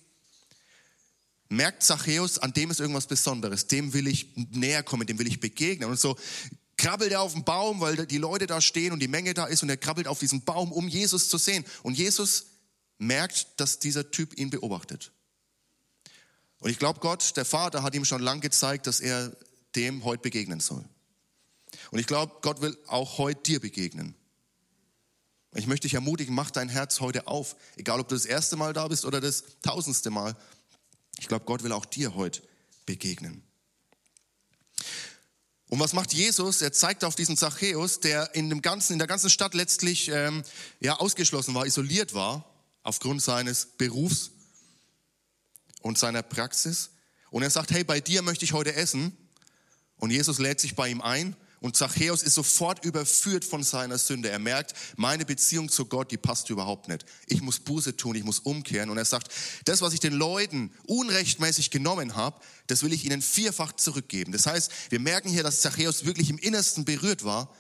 merkt 1.49 1.83
Zachäus, 1.83 2.39
an 2.39 2.53
dem 2.53 2.71
ist 2.71 2.81
irgendwas 2.81 3.07
Besonderes. 3.07 3.67
Dem 3.67 3.93
will 3.93 4.07
ich 4.07 4.37
näher 4.37 4.83
kommen, 4.83 5.07
dem 5.07 5.19
will 5.19 5.27
ich 5.27 5.41
begegnen. 5.41 5.89
Und 5.89 5.99
so 5.99 6.17
krabbelt 6.77 7.13
er 7.13 7.23
auf 7.23 7.33
den 7.33 7.45
Baum, 7.45 7.81
weil 7.81 8.07
die 8.07 8.19
Leute 8.19 8.47
da 8.47 8.61
stehen 8.61 8.93
und 8.93 9.01
die 9.01 9.09
Menge 9.09 9.35
da 9.35 9.47
ist 9.47 9.63
und 9.63 9.69
er 9.69 9.77
krabbelt 9.77 10.07
auf 10.07 10.19
diesen 10.19 10.45
Baum, 10.45 10.73
um 10.73 10.89
Jesus 10.89 11.29
zu 11.29 11.39
sehen. 11.39 11.65
Und 11.83 11.95
Jesus 11.95 12.47
merkt, 12.99 13.49
dass 13.57 13.79
dieser 13.79 14.11
Typ 14.11 14.39
ihn 14.39 14.51
beobachtet. 14.51 15.13
Und 16.61 16.71
ich 16.71 16.79
glaube, 16.79 17.01
Gott, 17.01 17.37
der 17.37 17.45
Vater, 17.45 17.83
hat 17.83 17.95
ihm 17.95 18.05
schon 18.05 18.23
lang 18.23 18.41
gezeigt, 18.41 18.87
dass 18.87 19.01
er 19.01 19.37
dem 19.75 20.05
heute 20.05 20.23
begegnen 20.23 20.61
soll. 20.61 20.85
Und 21.91 21.99
ich 21.99 22.07
glaube, 22.07 22.37
Gott 22.43 22.61
will 22.61 22.77
auch 22.87 23.19
heute 23.19 23.43
dir 23.43 23.61
begegnen. 23.61 24.15
Ich 25.55 25.67
möchte 25.67 25.87
dich 25.87 25.95
ermutigen, 25.95 26.35
mach 26.35 26.51
dein 26.51 26.69
Herz 26.69 27.01
heute 27.01 27.27
auf. 27.27 27.57
Egal, 27.77 28.01
ob 28.01 28.09
du 28.09 28.15
das 28.15 28.27
erste 28.27 28.57
Mal 28.57 28.73
da 28.73 28.87
bist 28.89 29.05
oder 29.05 29.21
das 29.21 29.45
tausendste 29.63 30.11
Mal. 30.11 30.37
Ich 31.19 31.29
glaube, 31.29 31.47
Gott 31.47 31.63
will 31.63 31.73
auch 31.73 31.87
dir 31.87 32.15
heute 32.15 32.43
begegnen. 32.85 33.43
Und 35.69 35.81
was 35.81 35.93
macht 35.93 36.15
Jesus? 36.15 36.63
Er 36.63 36.73
zeigt 36.73 37.05
auf 37.05 37.15
diesen 37.15 37.37
Zachäus, 37.37 38.01
der 38.01 38.35
in, 38.35 38.49
dem 38.49 38.63
ganzen, 38.63 38.95
in 38.95 38.99
der 38.99 39.09
ganzen 39.09 39.31
Stadt 39.31 39.55
letztlich 39.55 40.09
ähm, 40.09 40.43
ja, 40.81 40.97
ausgeschlossen 40.97 41.55
war, 41.55 41.67
isoliert 41.67 42.15
war, 42.15 42.45
aufgrund 42.83 43.23
seines 43.23 43.67
Berufs 43.77 44.31
und 45.83 45.99
seiner 45.99 46.23
Praxis. 46.23 46.91
Und 47.31 47.43
er 47.43 47.51
sagt, 47.51 47.71
hey, 47.71 47.85
bei 47.85 48.01
dir 48.01 48.23
möchte 48.23 48.45
ich 48.45 48.53
heute 48.53 48.75
essen. 48.75 49.17
Und 49.97 50.11
Jesus 50.11 50.39
lädt 50.39 50.61
sich 50.61 50.75
bei 50.75 50.89
ihm 50.89 51.01
ein 51.01 51.37
und 51.61 51.77
Zachäus 51.77 52.23
ist 52.23 52.35
sofort 52.35 52.85
überführt 52.85 53.45
von 53.45 53.65
seiner 53.65 53.99
Sünde. 53.99 54.31
Er 54.31 54.39
merkt, 54.39 54.75
meine 54.97 55.25
Beziehung 55.25 55.69
zu 55.69 55.87
Gott, 55.87 56.13
die 56.13 56.17
passt 56.17 56.51
überhaupt 56.51 56.87
nicht. 56.87 57.05
Ich 57.27 57.43
muss 57.43 57.59
Buße 57.59 57.97
tun, 57.97 58.15
ich 58.15 58.23
muss 58.23 58.39
umkehren. 58.39 58.91
Und 58.91 58.99
er 58.99 59.05
sagt, 59.05 59.33
das, 59.65 59.81
was 59.81 59.93
ich 59.93 59.99
den 59.99 60.13
Leuten 60.13 60.73
unrechtmäßig 60.87 61.71
genommen 61.71 62.15
habe, 62.15 62.41
das 62.69 62.85
will 62.85 62.93
ich 62.93 63.05
ihnen 63.05 63.23
vierfach 63.23 63.73
zurückgeben. 63.73 64.31
Das 64.31 64.47
heißt, 64.47 64.71
wir 64.91 65.01
merken 65.01 65.31
hier, 65.31 65.43
dass 65.43 65.61
Zachäus 65.61 66.05
wirklich 66.05 66.31
im 66.31 66.39
Innersten 66.39 66.85
berührt 66.85 67.25
war 67.25 67.53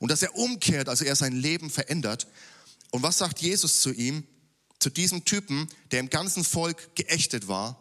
und 0.00 0.10
dass 0.10 0.22
er 0.22 0.34
umkehrt, 0.34 0.88
also 0.88 1.04
er 1.04 1.14
sein 1.14 1.32
Leben 1.32 1.70
verändert. 1.70 2.26
Und 2.90 3.04
was 3.04 3.18
sagt 3.18 3.40
Jesus 3.40 3.80
zu 3.80 3.92
ihm, 3.92 4.26
zu 4.80 4.90
diesem 4.90 5.24
Typen, 5.24 5.68
der 5.92 6.00
im 6.00 6.10
ganzen 6.10 6.42
Volk 6.42 6.96
geächtet 6.96 7.46
war? 7.46 7.80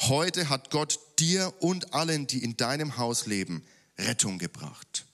Heute 0.00 0.50
hat 0.50 0.70
Gott 0.70 0.98
dir 1.18 1.54
und 1.60 1.94
allen, 1.94 2.26
die 2.26 2.42
in 2.44 2.56
deinem 2.56 2.98
Haus 2.98 3.26
leben, 3.26 3.62
Rettung 4.06 4.38
gebracht. 4.38 5.06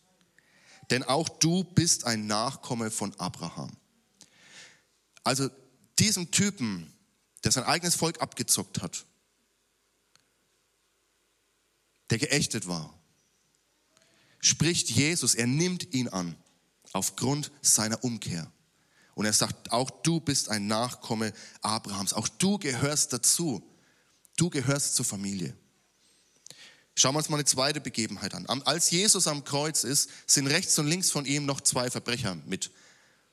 Denn 0.90 1.03
auch 1.03 1.29
du 1.29 1.64
bist 1.64 2.05
ein 2.05 2.27
Nachkomme 2.27 2.90
von 2.90 3.14
Abraham. 3.18 3.77
Also 5.25 5.51
diesem 5.99 6.31
Typen, 6.31 6.92
der 7.44 7.53
sein 7.53 7.64
eigenes 7.64 7.96
Volk 7.96 8.20
abgezockt 8.20 8.83
hat, 8.83 9.05
der 12.11 12.18
geächtet 12.18 12.68
war, 12.68 12.96
spricht 14.40 14.90
Jesus, 14.90 15.35
er 15.35 15.46
nimmt 15.46 15.92
ihn 15.92 16.09
an 16.09 16.37
aufgrund 16.92 17.51
seiner 17.62 18.03
Umkehr. 18.05 18.51
Und 19.14 19.25
er 19.25 19.33
sagt, 19.33 19.72
auch 19.72 19.90
du 19.90 20.20
bist 20.20 20.51
ein 20.51 20.66
Nachkomme 20.66 21.33
Abrahams, 21.62 22.12
auch 22.12 22.29
du 22.29 22.59
gehörst 22.59 23.12
dazu, 23.12 23.66
du 24.37 24.51
gehörst 24.51 24.94
zur 24.94 25.05
Familie. 25.05 25.57
Schauen 26.99 27.15
wir 27.15 27.19
uns 27.19 27.29
mal 27.29 27.37
eine 27.37 27.45
zweite 27.45 27.83
Begebenheit 27.83 28.35
an. 28.35 28.47
Als 28.63 28.91
Jesus 28.91 29.27
am 29.27 29.45
Kreuz 29.45 29.85
ist, 29.85 30.09
sind 30.27 30.47
rechts 30.47 30.79
und 30.79 30.87
links 30.87 31.11
von 31.11 31.27
ihm 31.27 31.45
noch 31.45 31.61
zwei 31.61 31.91
Verbrecher 31.91 32.37
mit 32.47 32.71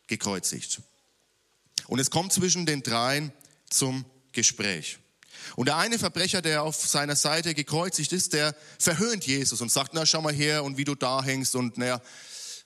gekreuzigt. 0.08 0.82
Und 1.88 2.00
es 2.00 2.12
kommt 2.12 2.34
zwischen 2.34 2.66
den 2.66 2.84
dreien 2.84 3.32
zum 3.70 4.04
Gespräch. 4.34 5.00
Und 5.56 5.68
der 5.68 5.78
eine 5.78 5.98
Verbrecher, 5.98 6.42
der 6.42 6.64
auf 6.64 6.76
seiner 6.76 7.16
Seite 7.16 7.54
gekreuzigt 7.54 8.12
ist, 8.12 8.34
der 8.34 8.54
verhöhnt 8.80 9.26
Jesus 9.26 9.62
und 9.62 9.72
sagt, 9.72 9.94
na 9.94 10.06
schau 10.06 10.22
mal 10.22 10.34
her 10.34 10.66
und 10.66 10.78
wie 10.78 10.84
du 10.84 10.94
da 10.94 11.24
hängst 11.24 11.56
und 11.56 11.78
naja, 11.78 12.02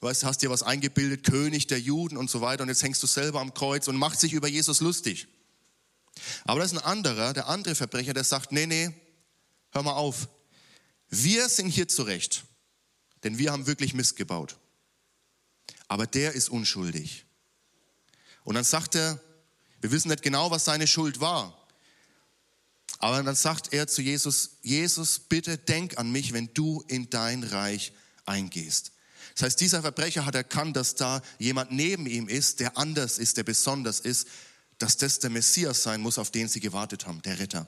weißt, 0.01 0.23
hast 0.23 0.41
dir 0.41 0.49
was 0.49 0.63
eingebildet, 0.63 1.23
König 1.23 1.67
der 1.67 1.79
Juden 1.79 2.17
und 2.17 2.31
so 2.31 2.41
weiter 2.41 2.63
und 2.63 2.69
jetzt 2.69 2.81
hängst 2.81 3.03
du 3.03 3.07
selber 3.07 3.39
am 3.39 3.53
Kreuz 3.53 3.87
und 3.87 3.97
macht 3.97 4.19
sich 4.19 4.33
über 4.33 4.47
Jesus 4.47 4.81
lustig. 4.81 5.27
Aber 6.45 6.59
das 6.59 6.73
ist 6.73 6.79
ein 6.79 6.83
anderer, 6.83 7.33
der 7.33 7.47
andere 7.47 7.75
Verbrecher, 7.75 8.13
der 8.13 8.23
sagt, 8.23 8.51
nee, 8.51 8.65
nee, 8.65 8.91
hör 9.71 9.83
mal 9.83 9.93
auf. 9.93 10.27
Wir 11.09 11.49
sind 11.49 11.69
hier 11.69 11.87
zurecht, 11.87 12.43
denn 13.23 13.37
wir 13.37 13.51
haben 13.51 13.67
wirklich 13.67 13.93
Mist 13.93 14.15
gebaut. 14.15 14.57
Aber 15.87 16.05
der 16.05 16.33
ist 16.33 16.49
unschuldig. 16.49 17.25
Und 18.43 18.55
dann 18.55 18.63
sagt 18.63 18.95
er, 18.95 19.21
wir 19.81 19.91
wissen 19.91 20.09
nicht 20.09 20.23
genau, 20.23 20.51
was 20.51 20.65
seine 20.65 20.87
Schuld 20.87 21.19
war. 21.19 21.67
Aber 22.99 23.21
dann 23.21 23.35
sagt 23.35 23.73
er 23.73 23.87
zu 23.87 24.01
Jesus, 24.01 24.57
Jesus, 24.63 25.19
bitte 25.19 25.57
denk 25.57 25.97
an 25.97 26.11
mich, 26.11 26.33
wenn 26.33 26.53
du 26.53 26.83
in 26.87 27.09
dein 27.09 27.43
Reich 27.43 27.93
eingehst. 28.25 28.91
Das 29.35 29.43
heißt, 29.43 29.61
dieser 29.61 29.81
Verbrecher 29.81 30.25
hat 30.25 30.33
erkannt, 30.33 30.75
dass 30.75 30.95
da 30.95 31.21
jemand 31.37 31.71
neben 31.71 32.07
ihm 32.07 32.27
ist, 32.27 32.59
der 32.59 32.77
anders 32.77 33.19
ist, 33.19 33.37
der 33.37 33.43
besonders 33.43 33.99
ist, 33.99 34.27
dass 34.79 34.97
das 34.97 35.19
der 35.19 35.29
Messias 35.29 35.83
sein 35.83 36.01
muss, 36.01 36.17
auf 36.17 36.31
den 36.31 36.47
sie 36.47 36.59
gewartet 36.59 37.05
haben, 37.05 37.21
der 37.21 37.37
Retter. 37.37 37.67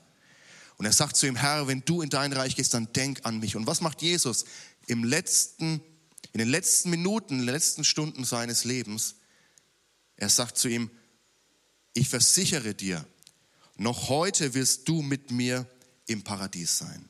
Und 0.80 0.86
er 0.86 0.94
sagt 0.94 1.18
zu 1.18 1.28
ihm, 1.28 1.36
Herr, 1.36 1.68
wenn 1.68 1.84
du 1.84 2.02
in 2.02 2.10
dein 2.10 2.32
Reich 2.32 2.56
gehst, 2.56 2.74
dann 2.74 2.92
denk 2.94 3.26
an 3.26 3.40
mich. 3.40 3.58
Und 3.58 3.68
was 3.68 3.82
macht 3.82 4.02
Jesus 4.02 4.46
im 4.88 5.04
letzten, 5.04 5.82
in 6.32 6.40
den 6.40 6.48
letzten 6.48 6.90
Minuten, 6.90 7.34
in 7.34 7.40
den 7.40 7.54
letzten 7.54 7.84
Stunden 7.84 8.24
seines 8.24 8.64
Lebens? 8.64 9.16
Er 10.16 10.30
sagt 10.30 10.58
zu 10.58 10.70
ihm, 10.70 10.90
ich 11.94 12.08
versichere 12.08 12.74
dir, 12.74 13.06
noch 13.76 14.08
heute 14.08 14.54
wirst 14.54 14.88
du 14.88 15.02
mit 15.02 15.32
mir 15.32 15.68
im 16.08 16.24
Paradies 16.24 16.78
sein. 16.78 17.09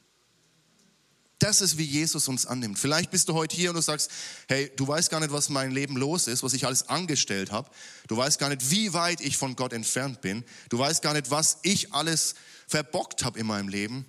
Das 1.39 1.61
ist, 1.61 1.77
wie 1.77 1.85
Jesus 1.85 2.27
uns 2.27 2.45
annimmt. 2.45 2.77
Vielleicht 2.77 3.11
bist 3.11 3.29
du 3.29 3.33
heute 3.33 3.55
hier 3.55 3.69
und 3.69 3.77
du 3.77 3.81
sagst, 3.81 4.11
hey, 4.49 4.69
du 4.75 4.85
weißt 4.85 5.09
gar 5.09 5.21
nicht, 5.21 5.31
was 5.31 5.47
mein 5.47 5.71
Leben 5.71 5.95
los 5.95 6.27
ist, 6.27 6.43
was 6.43 6.51
ich 6.51 6.65
alles 6.65 6.89
angestellt 6.89 7.53
habe. 7.53 7.71
Du 8.07 8.17
weißt 8.17 8.39
gar 8.39 8.49
nicht, 8.49 8.69
wie 8.71 8.91
weit 8.91 9.21
ich 9.21 9.37
von 9.37 9.55
Gott 9.55 9.71
entfernt 9.71 10.19
bin. 10.19 10.43
Du 10.67 10.77
weißt 10.77 11.01
gar 11.01 11.13
nicht, 11.13 11.31
was 11.31 11.59
ich 11.61 11.93
alles 11.93 12.35
verbockt 12.67 13.23
habe 13.23 13.39
in 13.39 13.47
meinem 13.47 13.69
Leben. 13.69 14.05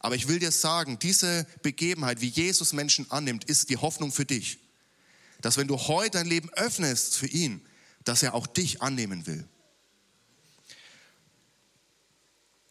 Aber 0.00 0.14
ich 0.14 0.28
will 0.28 0.38
dir 0.38 0.52
sagen, 0.52 0.98
diese 0.98 1.46
Begebenheit, 1.62 2.20
wie 2.20 2.28
Jesus 2.28 2.74
Menschen 2.74 3.10
annimmt, 3.10 3.44
ist 3.44 3.70
die 3.70 3.78
Hoffnung 3.78 4.12
für 4.12 4.26
dich. 4.26 4.58
Dass 5.40 5.56
wenn 5.56 5.68
du 5.68 5.78
heute 5.78 6.18
dein 6.18 6.26
Leben 6.26 6.50
öffnest 6.50 7.16
für 7.16 7.28
ihn, 7.28 7.66
dass 8.04 8.22
er 8.22 8.34
auch 8.34 8.46
dich 8.46 8.82
annehmen 8.82 9.26
will. 9.26 9.48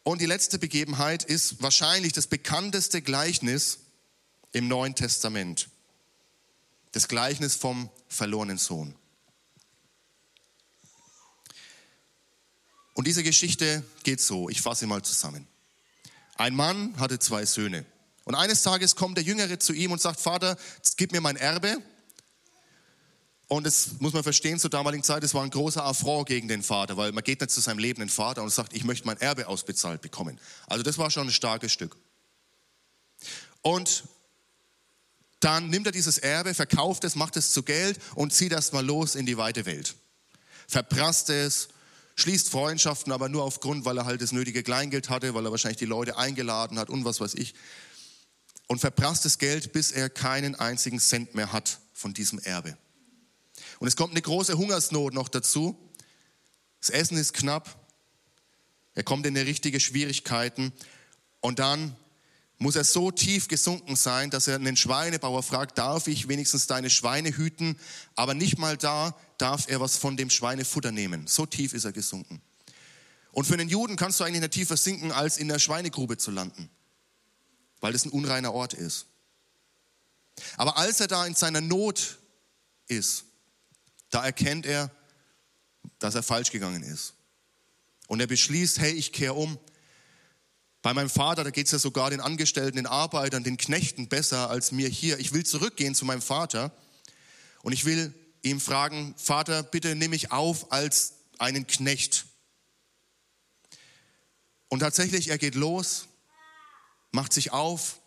Und 0.04 0.20
die 0.20 0.26
letzte 0.26 0.58
Begebenheit 0.58 1.24
ist 1.24 1.60
wahrscheinlich 1.60 2.12
das 2.12 2.28
bekannteste 2.28 3.02
Gleichnis 3.02 3.80
im 4.52 4.68
Neuen 4.68 4.94
Testament. 4.94 5.68
Das 6.92 7.08
Gleichnis 7.08 7.54
vom 7.54 7.90
verlorenen 8.08 8.58
Sohn. 8.58 8.94
Und 12.94 13.06
diese 13.06 13.22
Geschichte 13.22 13.84
geht 14.02 14.20
so, 14.20 14.48
ich 14.48 14.60
fasse 14.60 14.86
mal 14.86 15.02
zusammen. 15.02 15.46
Ein 16.36 16.54
Mann 16.56 16.98
hatte 16.98 17.18
zwei 17.18 17.46
Söhne. 17.46 17.86
Und 18.24 18.34
eines 18.34 18.62
Tages 18.62 18.96
kommt 18.96 19.16
der 19.16 19.24
Jüngere 19.24 19.58
zu 19.58 19.72
ihm 19.72 19.92
und 19.92 20.00
sagt, 20.00 20.20
Vater, 20.20 20.56
gib 20.96 21.12
mir 21.12 21.20
mein 21.20 21.36
Erbe. 21.36 21.82
Und 23.46 23.64
das 23.66 24.00
muss 24.00 24.12
man 24.12 24.22
verstehen, 24.22 24.58
zur 24.58 24.68
damaligen 24.68 25.02
Zeit, 25.02 25.24
es 25.24 25.32
war 25.32 25.42
ein 25.42 25.50
großer 25.50 25.82
Affront 25.82 26.28
gegen 26.28 26.48
den 26.48 26.62
Vater, 26.62 26.96
weil 26.96 27.12
man 27.12 27.24
geht 27.24 27.40
nicht 27.40 27.50
zu 27.50 27.60
seinem 27.60 27.78
lebenden 27.78 28.10
Vater 28.10 28.42
und 28.42 28.50
sagt, 28.50 28.74
ich 28.74 28.84
möchte 28.84 29.06
mein 29.06 29.18
Erbe 29.18 29.48
ausbezahlt 29.48 30.02
bekommen. 30.02 30.38
Also 30.66 30.82
das 30.82 30.98
war 30.98 31.10
schon 31.10 31.28
ein 31.28 31.32
starkes 31.32 31.72
Stück. 31.72 31.96
Und 33.62 34.04
dann 35.40 35.70
nimmt 35.70 35.86
er 35.86 35.92
dieses 35.92 36.18
Erbe, 36.18 36.54
verkauft 36.54 37.04
es, 37.04 37.14
macht 37.14 37.36
es 37.36 37.52
zu 37.52 37.62
Geld 37.62 37.98
und 38.14 38.32
zieht 38.32 38.52
erstmal 38.52 38.84
los 38.84 39.14
in 39.14 39.26
die 39.26 39.36
weite 39.36 39.66
Welt. 39.66 39.94
Verprasst 40.66 41.30
es, 41.30 41.68
schließt 42.16 42.50
Freundschaften, 42.50 43.12
aber 43.12 43.28
nur 43.28 43.44
aufgrund, 43.44 43.84
weil 43.84 43.96
er 43.96 44.04
halt 44.04 44.20
das 44.20 44.32
nötige 44.32 44.62
Kleingeld 44.62 45.08
hatte, 45.08 45.34
weil 45.34 45.46
er 45.46 45.50
wahrscheinlich 45.52 45.78
die 45.78 45.84
Leute 45.84 46.16
eingeladen 46.16 46.78
hat 46.78 46.90
und 46.90 47.04
was 47.04 47.20
weiß 47.20 47.34
ich. 47.34 47.54
Und 48.66 48.80
verprasst 48.80 49.24
das 49.24 49.38
Geld, 49.38 49.72
bis 49.72 49.92
er 49.92 50.10
keinen 50.10 50.54
einzigen 50.56 50.98
Cent 50.98 51.34
mehr 51.34 51.52
hat 51.52 51.78
von 51.94 52.12
diesem 52.12 52.38
Erbe. 52.40 52.76
Und 53.78 53.88
es 53.88 53.96
kommt 53.96 54.12
eine 54.12 54.22
große 54.22 54.58
Hungersnot 54.58 55.14
noch 55.14 55.28
dazu. 55.28 55.78
Das 56.80 56.90
Essen 56.90 57.16
ist 57.16 57.32
knapp. 57.32 57.86
Er 58.94 59.04
kommt 59.04 59.24
in 59.26 59.36
richtige 59.36 59.80
Schwierigkeiten. 59.80 60.72
Und 61.40 61.60
dann 61.60 61.96
muss 62.58 62.74
er 62.74 62.84
so 62.84 63.10
tief 63.12 63.46
gesunken 63.46 63.94
sein, 63.94 64.30
dass 64.30 64.48
er 64.48 64.56
einen 64.56 64.76
Schweinebauer 64.76 65.44
fragt, 65.44 65.78
darf 65.78 66.08
ich 66.08 66.26
wenigstens 66.26 66.66
deine 66.66 66.90
Schweine 66.90 67.36
hüten? 67.36 67.78
Aber 68.16 68.34
nicht 68.34 68.58
mal 68.58 68.76
da 68.76 69.14
darf 69.38 69.68
er 69.68 69.80
was 69.80 69.96
von 69.96 70.16
dem 70.16 70.28
Schweinefutter 70.28 70.90
nehmen. 70.90 71.28
So 71.28 71.46
tief 71.46 71.72
ist 71.72 71.84
er 71.84 71.92
gesunken. 71.92 72.42
Und 73.30 73.44
für 73.44 73.54
einen 73.54 73.68
Juden 73.68 73.94
kannst 73.94 74.18
du 74.18 74.24
eigentlich 74.24 74.40
nicht 74.40 74.54
tiefer 74.54 74.76
sinken, 74.76 75.12
als 75.12 75.36
in 75.36 75.46
der 75.46 75.60
Schweinegrube 75.60 76.18
zu 76.18 76.32
landen, 76.32 76.68
weil 77.80 77.92
das 77.92 78.04
ein 78.04 78.10
unreiner 78.10 78.52
Ort 78.52 78.74
ist. 78.74 79.06
Aber 80.56 80.76
als 80.76 80.98
er 81.00 81.06
da 81.06 81.24
in 81.26 81.34
seiner 81.34 81.60
Not 81.60 82.18
ist, 82.88 83.24
da 84.10 84.24
erkennt 84.24 84.66
er, 84.66 84.90
dass 85.98 86.16
er 86.16 86.22
falsch 86.24 86.50
gegangen 86.50 86.82
ist. 86.82 87.14
Und 88.08 88.20
er 88.20 88.26
beschließt, 88.26 88.80
hey, 88.80 88.92
ich 88.92 89.12
kehre 89.12 89.34
um. 89.34 89.58
Bei 90.82 90.94
meinem 90.94 91.10
Vater, 91.10 91.44
da 91.44 91.50
geht 91.50 91.66
es 91.66 91.72
ja 91.72 91.78
sogar 91.78 92.10
den 92.10 92.20
Angestellten, 92.20 92.76
den 92.76 92.86
Arbeitern, 92.86 93.42
den 93.42 93.56
Knechten 93.56 94.08
besser 94.08 94.48
als 94.48 94.70
mir 94.70 94.88
hier. 94.88 95.18
Ich 95.18 95.32
will 95.32 95.44
zurückgehen 95.44 95.94
zu 95.94 96.04
meinem 96.04 96.22
Vater 96.22 96.72
und 97.62 97.72
ich 97.72 97.84
will 97.84 98.14
ihm 98.42 98.60
fragen, 98.60 99.14
Vater, 99.16 99.62
bitte 99.62 99.96
nimm 99.96 100.10
mich 100.10 100.30
auf 100.30 100.70
als 100.70 101.14
einen 101.38 101.66
Knecht. 101.66 102.26
Und 104.68 104.80
tatsächlich, 104.80 105.28
er 105.28 105.38
geht 105.38 105.54
los, 105.54 106.06
macht 107.10 107.32
sich 107.32 107.52
auf 107.52 108.00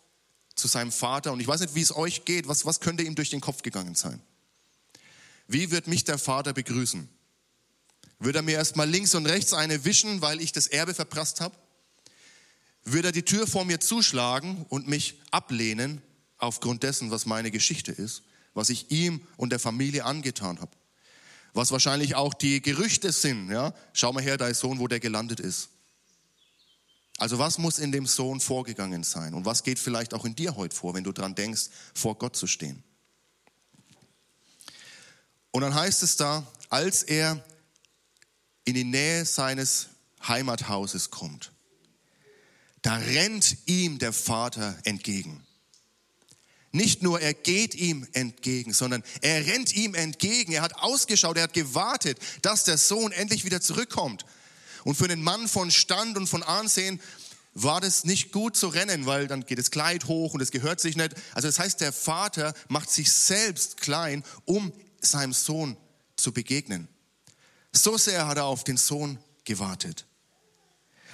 zu 0.54 0.68
seinem 0.68 0.92
Vater 0.92 1.32
und 1.32 1.40
ich 1.40 1.46
weiß 1.46 1.60
nicht, 1.60 1.74
wie 1.74 1.82
es 1.82 1.94
euch 1.94 2.24
geht, 2.24 2.48
was, 2.48 2.64
was 2.64 2.80
könnte 2.80 3.02
ihm 3.02 3.14
durch 3.14 3.30
den 3.30 3.40
Kopf 3.40 3.62
gegangen 3.62 3.94
sein? 3.94 4.20
Wie 5.46 5.70
wird 5.70 5.86
mich 5.86 6.04
der 6.04 6.18
Vater 6.18 6.52
begrüßen? 6.52 7.08
Wird 8.18 8.36
er 8.36 8.42
mir 8.42 8.54
erstmal 8.54 8.88
links 8.88 9.14
und 9.14 9.26
rechts 9.26 9.52
eine 9.52 9.84
wischen, 9.84 10.22
weil 10.22 10.40
ich 10.40 10.52
das 10.52 10.68
Erbe 10.68 10.94
verprasst 10.94 11.40
habe? 11.40 11.56
Wird 12.84 13.04
er 13.04 13.12
die 13.12 13.22
Tür 13.22 13.46
vor 13.46 13.64
mir 13.64 13.80
zuschlagen 13.80 14.66
und 14.68 14.88
mich 14.88 15.20
ablehnen 15.30 16.02
aufgrund 16.38 16.82
dessen, 16.82 17.10
was 17.10 17.26
meine 17.26 17.50
Geschichte 17.50 17.92
ist, 17.92 18.22
was 18.54 18.70
ich 18.70 18.90
ihm 18.90 19.26
und 19.36 19.50
der 19.50 19.60
Familie 19.60 20.04
angetan 20.04 20.60
habe? 20.60 20.72
Was 21.54 21.70
wahrscheinlich 21.70 22.14
auch 22.14 22.34
die 22.34 22.60
Gerüchte 22.60 23.12
sind, 23.12 23.50
ja? 23.50 23.74
Schau 23.92 24.12
mal 24.12 24.22
her, 24.22 24.36
dein 24.36 24.54
Sohn, 24.54 24.78
wo 24.78 24.88
der 24.88 25.00
gelandet 25.00 25.38
ist. 25.38 25.68
Also 27.18 27.38
was 27.38 27.58
muss 27.58 27.78
in 27.78 27.92
dem 27.92 28.06
Sohn 28.06 28.40
vorgegangen 28.40 29.04
sein? 29.04 29.34
Und 29.34 29.44
was 29.44 29.62
geht 29.62 29.78
vielleicht 29.78 30.14
auch 30.14 30.24
in 30.24 30.34
dir 30.34 30.56
heute 30.56 30.74
vor, 30.74 30.94
wenn 30.94 31.04
du 31.04 31.12
dran 31.12 31.34
denkst, 31.34 31.68
vor 31.94 32.18
Gott 32.18 32.36
zu 32.36 32.46
stehen? 32.46 32.82
Und 35.52 35.60
dann 35.60 35.74
heißt 35.74 36.02
es 36.02 36.16
da, 36.16 36.44
als 36.70 37.02
er 37.02 37.44
in 38.64 38.74
die 38.74 38.84
Nähe 38.84 39.24
seines 39.24 39.88
Heimathauses 40.26 41.10
kommt, 41.10 41.52
da 42.82 42.96
rennt 42.96 43.56
ihm 43.66 43.98
der 43.98 44.12
Vater 44.12 44.76
entgegen. 44.84 45.44
Nicht 46.72 47.02
nur 47.02 47.20
er 47.20 47.34
geht 47.34 47.74
ihm 47.74 48.06
entgegen, 48.12 48.72
sondern 48.72 49.04
er 49.20 49.46
rennt 49.46 49.74
ihm 49.74 49.94
entgegen. 49.94 50.52
Er 50.52 50.62
hat 50.62 50.76
ausgeschaut, 50.76 51.36
er 51.36 51.44
hat 51.44 51.52
gewartet, 51.52 52.18
dass 52.40 52.64
der 52.64 52.78
Sohn 52.78 53.12
endlich 53.12 53.44
wieder 53.44 53.60
zurückkommt. 53.60 54.24
Und 54.84 54.96
für 54.96 55.04
einen 55.04 55.22
Mann 55.22 55.48
von 55.48 55.70
Stand 55.70 56.16
und 56.16 56.28
von 56.28 56.42
Ansehen 56.42 57.00
war 57.54 57.82
das 57.82 58.04
nicht 58.04 58.32
gut 58.32 58.56
zu 58.56 58.68
rennen, 58.68 59.04
weil 59.04 59.26
dann 59.26 59.44
geht 59.44 59.58
das 59.58 59.70
Kleid 59.70 60.06
hoch 60.06 60.32
und 60.32 60.40
es 60.40 60.50
gehört 60.50 60.80
sich 60.80 60.96
nicht. 60.96 61.14
Also 61.34 61.48
das 61.48 61.58
heißt, 61.58 61.80
der 61.82 61.92
Vater 61.92 62.54
macht 62.68 62.90
sich 62.90 63.12
selbst 63.12 63.76
klein, 63.76 64.24
um 64.46 64.72
seinem 65.02 65.34
Sohn 65.34 65.76
zu 66.16 66.32
begegnen. 66.32 66.88
So 67.72 67.98
sehr 67.98 68.26
hat 68.26 68.38
er 68.38 68.46
auf 68.46 68.64
den 68.64 68.78
Sohn 68.78 69.18
gewartet. 69.44 70.06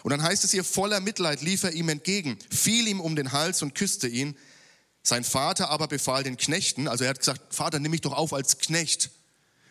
Und 0.03 0.11
dann 0.11 0.23
heißt 0.23 0.45
es 0.45 0.53
hier, 0.53 0.65
voller 0.65 1.01
Mitleid 1.01 1.43
lief 1.43 1.65
er 1.65 1.73
ihm 1.73 1.89
entgegen, 1.89 2.39
fiel 2.51 2.87
ihm 2.89 3.01
um 3.01 3.17
den 3.17 3.33
Hals 3.33 3.63
und 3.63 3.75
küsste 3.75 4.09
ihn. 4.09 4.37
Sein 5.03 5.25
Vater 5.25 5.71
aber 5.71 5.89
befahl 5.89 6.23
den 6.23 6.37
Knechten, 6.37 6.89
also 6.89 7.05
er 7.05 7.11
hat 7.11 7.19
gesagt, 7.19 7.55
Vater, 7.55 7.79
nimm 7.79 7.91
mich 7.91 8.03
doch 8.03 8.13
auf 8.13 8.33
als 8.33 8.59
Knecht. 8.59 9.11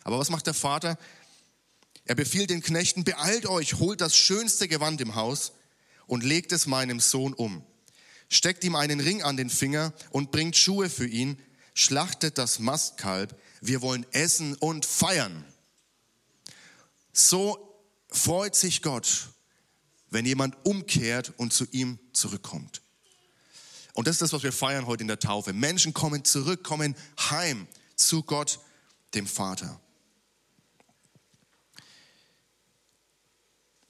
Aber 0.04 0.18
was 0.18 0.30
macht 0.30 0.46
der 0.46 0.54
Vater? 0.54 0.98
Er 2.04 2.14
befiehlt 2.14 2.50
den 2.50 2.62
Knechten, 2.62 3.04
beeilt 3.04 3.46
euch, 3.46 3.74
holt 3.74 4.00
das 4.00 4.16
schönste 4.16 4.66
Gewand 4.66 5.00
im 5.00 5.14
Haus 5.14 5.52
und 6.06 6.24
legt 6.24 6.52
es 6.52 6.66
meinem 6.66 7.00
Sohn 7.00 7.34
um. 7.34 7.62
Steckt 8.30 8.64
ihm 8.64 8.74
einen 8.74 9.00
Ring 9.00 9.22
an 9.22 9.36
den 9.36 9.50
Finger 9.50 9.92
und 10.10 10.30
bringt 10.30 10.56
Schuhe 10.56 10.90
für 10.90 11.06
ihn, 11.06 11.38
schlachtet 11.74 12.38
das 12.38 12.58
Mastkalb, 12.58 13.38
wir 13.60 13.82
wollen 13.82 14.06
essen 14.12 14.54
und 14.54 14.86
feiern. 14.86 15.44
So 17.12 17.78
freut 18.08 18.54
sich 18.56 18.82
Gott, 18.82 19.28
wenn 20.10 20.24
jemand 20.26 20.56
umkehrt 20.64 21.32
und 21.36 21.52
zu 21.52 21.66
ihm 21.70 21.98
zurückkommt. 22.12 22.82
Und 23.94 24.06
das 24.06 24.16
ist 24.16 24.22
das, 24.22 24.32
was 24.32 24.42
wir 24.42 24.52
feiern 24.52 24.86
heute 24.86 25.02
in 25.02 25.08
der 25.08 25.18
Taufe. 25.18 25.52
Menschen 25.52 25.92
kommen 25.92 26.24
zurück, 26.24 26.62
kommen 26.62 26.94
heim 27.18 27.66
zu 27.96 28.22
Gott, 28.22 28.60
dem 29.14 29.26
Vater. 29.26 29.80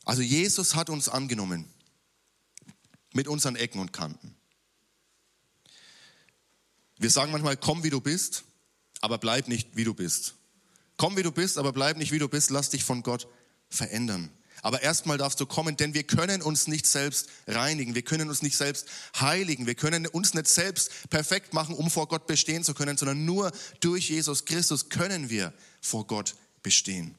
Also 0.04 0.22
Jesus 0.22 0.74
hat 0.74 0.88
uns 0.88 1.10
angenommen 1.10 1.66
mit 3.12 3.28
unseren 3.28 3.56
Ecken 3.56 3.80
und 3.80 3.92
Kanten. 3.92 4.34
Wir 6.96 7.10
sagen 7.10 7.30
manchmal, 7.30 7.56
komm 7.56 7.82
wie 7.82 7.90
du 7.90 8.00
bist, 8.00 8.44
aber 9.02 9.18
bleib 9.18 9.48
nicht 9.48 9.76
wie 9.76 9.84
du 9.84 9.92
bist. 9.92 10.36
Komm 10.96 11.16
wie 11.16 11.22
du 11.22 11.30
bist, 11.30 11.58
aber 11.58 11.72
bleib 11.72 11.96
nicht 11.98 12.10
wie 12.10 12.18
du 12.18 12.28
bist, 12.28 12.50
lass 12.50 12.70
dich 12.70 12.82
von 12.82 13.02
Gott 13.02 13.28
verändern. 13.68 14.30
Aber 14.62 14.82
erstmal 14.82 15.18
darfst 15.18 15.40
du 15.40 15.46
kommen, 15.46 15.76
denn 15.76 15.94
wir 15.94 16.02
können 16.02 16.42
uns 16.42 16.66
nicht 16.66 16.86
selbst 16.86 17.28
reinigen, 17.46 17.94
wir 17.94 18.02
können 18.02 18.28
uns 18.28 18.42
nicht 18.42 18.56
selbst 18.56 18.86
heiligen, 19.18 19.66
wir 19.66 19.74
können 19.74 20.06
uns 20.06 20.34
nicht 20.34 20.48
selbst 20.48 21.10
perfekt 21.10 21.54
machen, 21.54 21.74
um 21.74 21.90
vor 21.90 22.08
Gott 22.08 22.26
bestehen 22.26 22.64
zu 22.64 22.74
können, 22.74 22.96
sondern 22.96 23.24
nur 23.24 23.52
durch 23.80 24.10
Jesus 24.10 24.44
Christus 24.44 24.88
können 24.88 25.30
wir 25.30 25.52
vor 25.80 26.06
Gott 26.06 26.34
bestehen. 26.62 27.16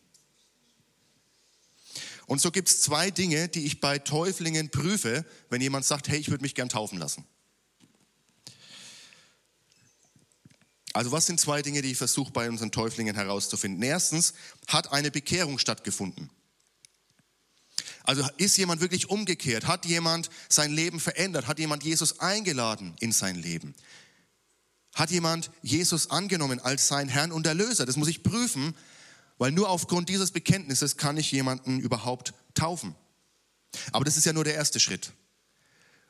Und 2.25 2.39
so 2.39 2.51
gibt 2.51 2.69
es 2.69 2.81
zwei 2.81 3.09
Dinge, 3.09 3.47
die 3.47 3.65
ich 3.65 3.79
bei 3.79 3.97
Täuflingen 3.97 4.69
prüfe, 4.69 5.25
wenn 5.49 5.61
jemand 5.61 5.85
sagt, 5.85 6.09
hey, 6.09 6.19
ich 6.19 6.29
würde 6.29 6.43
mich 6.43 6.53
gern 6.53 6.69
taufen 6.69 6.99
lassen. 6.99 7.25
Also 10.93 11.11
was 11.11 11.25
sind 11.25 11.39
zwei 11.39 11.61
Dinge, 11.61 11.81
die 11.81 11.91
ich 11.91 11.97
versuche 11.97 12.31
bei 12.31 12.49
unseren 12.49 12.71
Täuflingen 12.71 13.15
herauszufinden? 13.15 13.81
Erstens, 13.81 14.33
hat 14.67 14.91
eine 14.91 15.11
Bekehrung 15.11 15.57
stattgefunden? 15.57 16.29
Also 18.09 18.27
ist 18.37 18.57
jemand 18.57 18.81
wirklich 18.81 19.11
umgekehrt? 19.11 19.67
Hat 19.67 19.85
jemand 19.85 20.31
sein 20.49 20.71
Leben 20.71 20.99
verändert? 20.99 21.45
Hat 21.45 21.59
jemand 21.59 21.83
Jesus 21.83 22.19
eingeladen 22.19 22.95
in 22.99 23.11
sein 23.11 23.35
Leben? 23.35 23.75
Hat 24.95 25.11
jemand 25.11 25.51
Jesus 25.61 26.09
angenommen 26.09 26.59
als 26.59 26.87
sein 26.87 27.07
Herrn 27.07 27.31
und 27.31 27.45
Erlöser? 27.45 27.85
Das 27.85 27.97
muss 27.97 28.07
ich 28.07 28.23
prüfen, 28.23 28.73
weil 29.37 29.51
nur 29.51 29.69
aufgrund 29.69 30.09
dieses 30.09 30.31
Bekenntnisses 30.31 30.97
kann 30.97 31.17
ich 31.17 31.31
jemanden 31.31 31.79
überhaupt 31.79 32.33
taufen. 32.55 32.95
Aber 33.91 34.05
das 34.05 34.17
ist 34.17 34.25
ja 34.25 34.33
nur 34.33 34.43
der 34.43 34.55
erste 34.55 34.79
Schritt. 34.79 35.11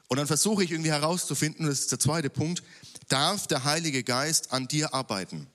Und 0.08 0.16
dann 0.16 0.28
versuche 0.28 0.64
ich 0.64 0.72
irgendwie 0.72 0.92
herauszufinden, 0.92 1.66
das 1.66 1.82
ist 1.82 1.92
der 1.92 2.00
zweite 2.00 2.30
Punkt, 2.30 2.64
darf 3.10 3.46
der 3.46 3.66
Heilige 3.66 4.06
Geist 4.06 4.54
an 4.54 4.70
dir 4.70 4.94
arbeiten? 4.94 5.48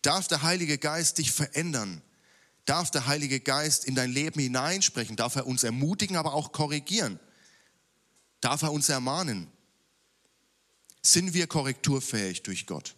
Darf 0.00 0.28
der 0.28 0.40
Heilige 0.40 0.78
Geist 0.78 1.18
dich 1.18 1.30
verändern? 1.30 2.00
Darf 2.66 2.90
der 2.90 3.06
Heilige 3.06 3.40
Geist 3.40 3.84
in 3.84 3.94
dein 3.94 4.10
Leben 4.10 4.40
hineinsprechen, 4.40 5.16
darf 5.16 5.36
er 5.36 5.46
uns 5.46 5.64
ermutigen, 5.64 6.16
aber 6.16 6.34
auch 6.34 6.52
korrigieren, 6.52 7.18
darf 8.40 8.62
er 8.62 8.72
uns 8.72 8.88
ermahnen. 8.88 9.48
Sind 11.02 11.32
wir 11.32 11.46
korrekturfähig 11.46 12.42
durch 12.42 12.66
Gott? 12.66 12.96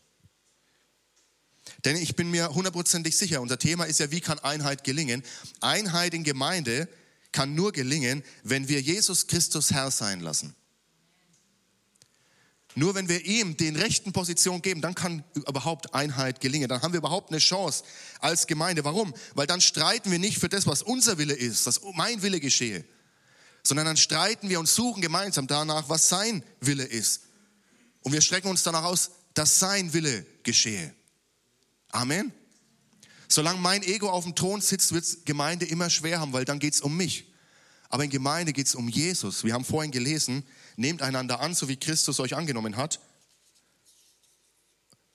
Denn 1.84 1.96
ich 1.96 2.16
bin 2.16 2.30
mir 2.30 2.54
hundertprozentig 2.54 3.16
sicher, 3.16 3.40
unser 3.42 3.58
Thema 3.58 3.84
ist 3.84 4.00
ja, 4.00 4.10
wie 4.10 4.20
kann 4.20 4.38
Einheit 4.38 4.84
gelingen? 4.84 5.22
Einheit 5.60 6.14
in 6.14 6.24
Gemeinde 6.24 6.88
kann 7.30 7.54
nur 7.54 7.72
gelingen, 7.72 8.24
wenn 8.42 8.68
wir 8.68 8.80
Jesus 8.80 9.26
Christus 9.26 9.70
Herr 9.70 9.90
sein 9.90 10.20
lassen. 10.20 10.54
Nur 12.78 12.94
wenn 12.94 13.08
wir 13.08 13.24
ihm 13.24 13.56
den 13.56 13.74
rechten 13.74 14.12
Position 14.12 14.62
geben, 14.62 14.80
dann 14.80 14.94
kann 14.94 15.24
überhaupt 15.34 15.94
Einheit 15.94 16.40
gelingen. 16.40 16.68
Dann 16.68 16.80
haben 16.80 16.92
wir 16.92 16.98
überhaupt 16.98 17.30
eine 17.30 17.40
Chance 17.40 17.82
als 18.20 18.46
Gemeinde. 18.46 18.84
Warum? 18.84 19.12
Weil 19.34 19.48
dann 19.48 19.60
streiten 19.60 20.12
wir 20.12 20.20
nicht 20.20 20.38
für 20.38 20.48
das, 20.48 20.64
was 20.64 20.82
unser 20.82 21.18
Wille 21.18 21.34
ist, 21.34 21.66
dass 21.66 21.80
mein 21.94 22.22
Wille 22.22 22.38
geschehe, 22.38 22.84
sondern 23.64 23.84
dann 23.84 23.96
streiten 23.96 24.48
wir 24.48 24.60
und 24.60 24.68
suchen 24.68 25.02
gemeinsam 25.02 25.48
danach, 25.48 25.88
was 25.88 26.08
sein 26.08 26.44
Wille 26.60 26.84
ist. 26.84 27.22
Und 28.02 28.12
wir 28.12 28.20
strecken 28.20 28.48
uns 28.48 28.62
danach 28.62 28.84
aus, 28.84 29.10
dass 29.34 29.58
sein 29.58 29.92
Wille 29.92 30.24
geschehe. 30.44 30.94
Amen. 31.90 32.32
Solange 33.26 33.58
mein 33.58 33.82
Ego 33.82 34.08
auf 34.08 34.22
dem 34.22 34.36
Thron 34.36 34.60
sitzt, 34.60 34.92
wird 34.92 35.26
Gemeinde 35.26 35.66
immer 35.66 35.90
schwer 35.90 36.20
haben, 36.20 36.32
weil 36.32 36.44
dann 36.44 36.60
geht 36.60 36.74
es 36.74 36.80
um 36.80 36.96
mich. 36.96 37.26
Aber 37.88 38.04
in 38.04 38.10
Gemeinde 38.10 38.52
geht 38.52 38.68
es 38.68 38.76
um 38.76 38.88
Jesus. 38.88 39.42
Wir 39.42 39.54
haben 39.54 39.64
vorhin 39.64 39.90
gelesen, 39.90 40.44
nehmt 40.78 41.02
einander 41.02 41.40
an, 41.40 41.54
so 41.54 41.68
wie 41.68 41.76
Christus 41.76 42.20
euch 42.20 42.34
angenommen 42.34 42.76
hat. 42.76 43.00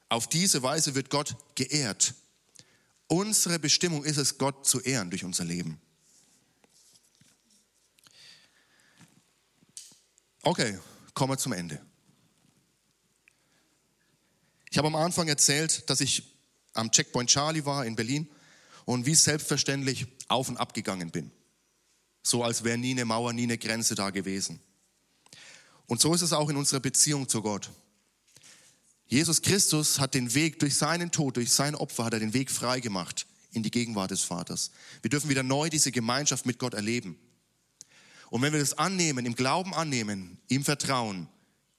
Auf 0.10 0.28
diese 0.28 0.62
Weise 0.62 0.94
wird 0.94 1.10
Gott 1.10 1.36
geehrt. 1.56 2.14
Unsere 3.08 3.60
Bestimmung 3.60 4.04
ist 4.04 4.18
es, 4.18 4.38
Gott 4.38 4.68
zu 4.68 4.82
ehren 4.82 5.10
durch 5.10 5.24
unser 5.24 5.46
Leben. 5.46 5.80
Okay, 10.42 10.78
kommen 11.14 11.34
wir 11.34 11.38
zum 11.38 11.54
Ende. 11.54 11.80
Ich 14.70 14.78
habe 14.78 14.88
am 14.88 14.96
Anfang 14.96 15.28
erzählt, 15.30 15.90
dass 15.90 16.02
ich 16.02 16.24
am 16.74 16.92
Checkpoint 16.92 17.30
Charlie 17.30 17.66
war 17.66 17.86
in 17.86 17.96
Berlin 17.96 18.28
und 18.86 19.06
wie 19.06 19.16
selbstverständlich 19.16 20.08
auf 20.28 20.50
und 20.50 20.58
ab 20.58 20.74
gegangen 20.74 21.12
bin. 21.12 21.32
So 22.22 22.44
als 22.44 22.64
wäre 22.64 22.78
nie 22.78 22.92
eine 22.92 23.06
Mauer, 23.06 23.32
nie 23.32 23.44
eine 23.44 23.58
Grenze 23.58 23.96
da 23.96 24.10
gewesen. 24.10 24.60
Und 25.88 26.02
so 26.02 26.14
ist 26.14 26.22
es 26.22 26.34
auch 26.34 26.50
in 26.50 26.58
unserer 26.58 26.80
Beziehung 26.80 27.28
zu 27.28 27.42
Gott. 27.42 27.70
Jesus 29.08 29.42
Christus 29.42 30.00
hat 30.00 30.14
den 30.14 30.34
Weg 30.34 30.60
durch 30.60 30.76
seinen 30.76 31.12
Tod, 31.12 31.38
durch 31.38 31.52
sein 31.52 31.76
Opfer, 31.76 32.06
hat 32.06 32.14
er 32.14 32.20
den 32.20 32.34
Weg 32.34 32.50
frei 32.50 32.80
gemacht 32.80 33.28
in 33.52 33.64
die 33.64 33.72
Gegenwart 33.72 34.12
des 34.12 34.24
Vaters. 34.24 34.72
Wir 35.02 35.10
dürfen 35.10 35.30
wieder 35.30 35.44
neu 35.44 35.70
diese 35.70 35.92
Gemeinschaft 35.92 36.46
mit 36.46 36.58
Gott 36.58 36.74
erleben. 36.74 37.18
Und 38.30 38.42
wenn 38.42 38.54
wir 38.54 38.60
das 38.60 38.78
annehmen, 38.78 39.26
im 39.26 39.36
Glauben 39.36 39.76
annehmen, 39.76 40.40
ihm 40.48 40.64
vertrauen, 40.64 41.28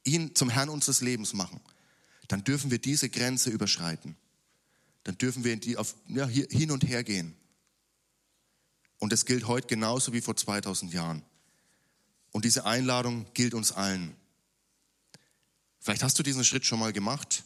ihn 0.05 0.35
zum 0.37 0.51
Herrn 0.51 0.69
unseres 0.69 1.01
Lebens 1.01 1.33
machen, 1.33 1.61
dann 2.29 2.45
dürfen 2.45 2.71
wir 2.71 2.79
diese 2.79 3.09
Grenze 3.09 3.51
überschreiten. 3.51 4.17
Dann 5.03 5.19
dürfen 5.19 5.45
wir 5.45 5.57
die 5.57 5.77
auf, 5.77 5.97
ja, 6.09 6.27
hin 6.27 6.71
und 6.71 6.87
her 6.87 7.03
gehen. 7.03 7.35
Und 8.99 9.13
das 9.13 9.27
gilt 9.27 9.49
heute 9.49 9.67
genauso 9.67 10.13
wie 10.13 10.21
vor 10.21 10.37
2000 10.37 10.93
Jahren. 10.93 11.23
Und 12.35 12.45
diese 12.45 12.67
Einladung 12.67 13.27
gilt 13.33 13.55
uns 13.55 13.71
allen. 13.71 14.17
Vielleicht 15.79 16.03
hast 16.03 16.19
du 16.19 16.25
diesen 16.25 16.45
Schritt 16.45 16.67
schon 16.67 16.81
mal 16.81 16.93
gemacht 16.93 17.45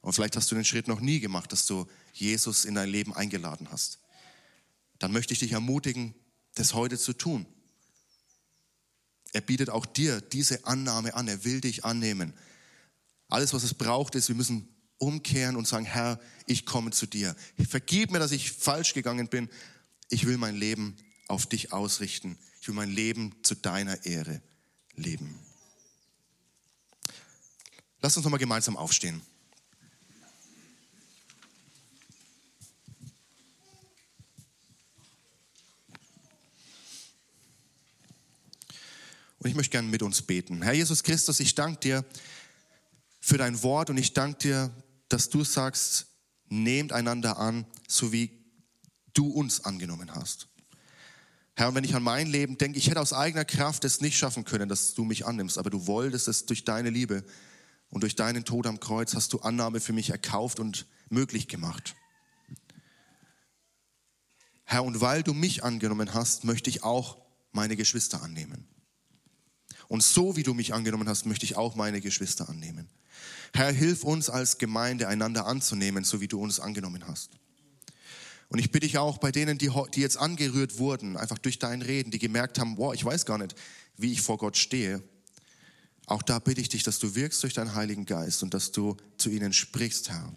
und 0.00 0.14
vielleicht 0.14 0.36
hast 0.36 0.50
du 0.50 0.54
den 0.54 0.64
Schritt 0.64 0.88
noch 0.88 1.00
nie 1.00 1.20
gemacht, 1.20 1.52
dass 1.52 1.66
du 1.66 1.86
Jesus 2.14 2.64
in 2.64 2.74
dein 2.74 2.88
Leben 2.88 3.12
eingeladen 3.14 3.68
hast. 3.70 3.98
Dann 4.98 5.12
möchte 5.12 5.34
ich 5.34 5.40
dich 5.40 5.52
ermutigen, 5.52 6.14
das 6.54 6.72
heute 6.72 6.96
zu 6.96 7.12
tun. 7.12 7.44
Er 9.34 9.42
bietet 9.42 9.68
auch 9.68 9.84
dir 9.84 10.22
diese 10.22 10.64
Annahme 10.64 11.12
an. 11.12 11.28
Er 11.28 11.44
will 11.44 11.60
dich 11.60 11.84
annehmen. 11.84 12.32
Alles, 13.28 13.52
was 13.52 13.64
es 13.64 13.74
braucht, 13.74 14.14
ist, 14.14 14.28
wir 14.28 14.34
müssen 14.34 14.66
umkehren 14.96 15.56
und 15.56 15.68
sagen, 15.68 15.84
Herr, 15.84 16.18
ich 16.46 16.64
komme 16.64 16.90
zu 16.90 17.04
dir. 17.04 17.36
Vergib 17.68 18.12
mir, 18.12 18.18
dass 18.18 18.32
ich 18.32 18.50
falsch 18.50 18.94
gegangen 18.94 19.28
bin. 19.28 19.50
Ich 20.08 20.24
will 20.24 20.38
mein 20.38 20.56
Leben 20.56 20.96
auf 21.28 21.44
dich 21.44 21.74
ausrichten. 21.74 22.38
Ich 22.66 22.68
will 22.68 22.74
mein 22.74 22.90
Leben 22.90 23.32
zu 23.44 23.54
deiner 23.54 24.04
Ehre 24.06 24.42
leben. 24.96 25.38
Lass 28.00 28.16
uns 28.16 28.24
nochmal 28.24 28.40
gemeinsam 28.40 28.76
aufstehen. 28.76 29.22
Und 39.38 39.48
ich 39.48 39.54
möchte 39.54 39.70
gerne 39.70 39.86
mit 39.86 40.02
uns 40.02 40.22
beten. 40.22 40.62
Herr 40.62 40.72
Jesus 40.72 41.04
Christus, 41.04 41.38
ich 41.38 41.54
danke 41.54 41.78
dir 41.78 42.04
für 43.20 43.38
dein 43.38 43.62
Wort 43.62 43.90
und 43.90 43.96
ich 43.96 44.12
danke 44.12 44.38
dir, 44.40 44.82
dass 45.08 45.30
du 45.30 45.44
sagst, 45.44 46.08
nehmt 46.48 46.92
einander 46.92 47.38
an, 47.38 47.64
so 47.86 48.10
wie 48.10 48.44
du 49.14 49.28
uns 49.28 49.64
angenommen 49.64 50.12
hast. 50.16 50.48
Herr, 51.58 51.68
und 51.68 51.74
wenn 51.74 51.84
ich 51.84 51.94
an 51.94 52.02
mein 52.02 52.26
Leben 52.26 52.58
denke, 52.58 52.78
ich 52.78 52.90
hätte 52.90 53.00
aus 53.00 53.14
eigener 53.14 53.46
Kraft 53.46 53.84
es 53.84 54.02
nicht 54.02 54.18
schaffen 54.18 54.44
können, 54.44 54.68
dass 54.68 54.92
du 54.92 55.04
mich 55.04 55.24
annimmst, 55.24 55.56
aber 55.56 55.70
du 55.70 55.86
wolltest 55.86 56.28
es 56.28 56.44
durch 56.44 56.64
deine 56.64 56.90
Liebe 56.90 57.24
und 57.88 58.02
durch 58.02 58.14
deinen 58.14 58.44
Tod 58.44 58.66
am 58.66 58.78
Kreuz 58.78 59.14
hast 59.14 59.32
du 59.32 59.38
Annahme 59.40 59.80
für 59.80 59.94
mich 59.94 60.10
erkauft 60.10 60.60
und 60.60 60.86
möglich 61.08 61.48
gemacht. 61.48 61.96
Herr, 64.64 64.84
und 64.84 65.00
weil 65.00 65.22
du 65.22 65.32
mich 65.32 65.64
angenommen 65.64 66.12
hast, 66.12 66.44
möchte 66.44 66.68
ich 66.68 66.82
auch 66.82 67.16
meine 67.52 67.76
Geschwister 67.76 68.22
annehmen. 68.22 68.68
Und 69.88 70.02
so 70.02 70.36
wie 70.36 70.42
du 70.42 70.52
mich 70.52 70.74
angenommen 70.74 71.08
hast, 71.08 71.24
möchte 71.24 71.46
ich 71.46 71.56
auch 71.56 71.74
meine 71.74 72.02
Geschwister 72.02 72.50
annehmen. 72.50 72.90
Herr, 73.54 73.72
hilf 73.72 74.04
uns 74.04 74.28
als 74.28 74.58
Gemeinde 74.58 75.08
einander 75.08 75.46
anzunehmen, 75.46 76.04
so 76.04 76.20
wie 76.20 76.28
du 76.28 76.38
uns 76.38 76.60
angenommen 76.60 77.06
hast. 77.06 77.30
Und 78.48 78.58
ich 78.58 78.70
bitte 78.70 78.86
dich 78.86 78.98
auch 78.98 79.18
bei 79.18 79.32
denen, 79.32 79.58
die, 79.58 79.70
die 79.94 80.00
jetzt 80.00 80.16
angerührt 80.16 80.78
wurden, 80.78 81.16
einfach 81.16 81.38
durch 81.38 81.58
dein 81.58 81.82
Reden, 81.82 82.10
die 82.10 82.18
gemerkt 82.18 82.58
haben, 82.58 82.78
wow, 82.78 82.94
ich 82.94 83.04
weiß 83.04 83.26
gar 83.26 83.38
nicht, 83.38 83.54
wie 83.96 84.12
ich 84.12 84.22
vor 84.22 84.38
Gott 84.38 84.56
stehe. 84.56 85.02
Auch 86.06 86.22
da 86.22 86.38
bitte 86.38 86.60
ich 86.60 86.68
dich, 86.68 86.84
dass 86.84 87.00
du 87.00 87.16
wirkst 87.16 87.42
durch 87.42 87.54
deinen 87.54 87.74
Heiligen 87.74 88.06
Geist 88.06 88.42
und 88.44 88.54
dass 88.54 88.70
du 88.70 88.96
zu 89.18 89.30
ihnen 89.30 89.52
sprichst, 89.52 90.10
Herr. 90.10 90.32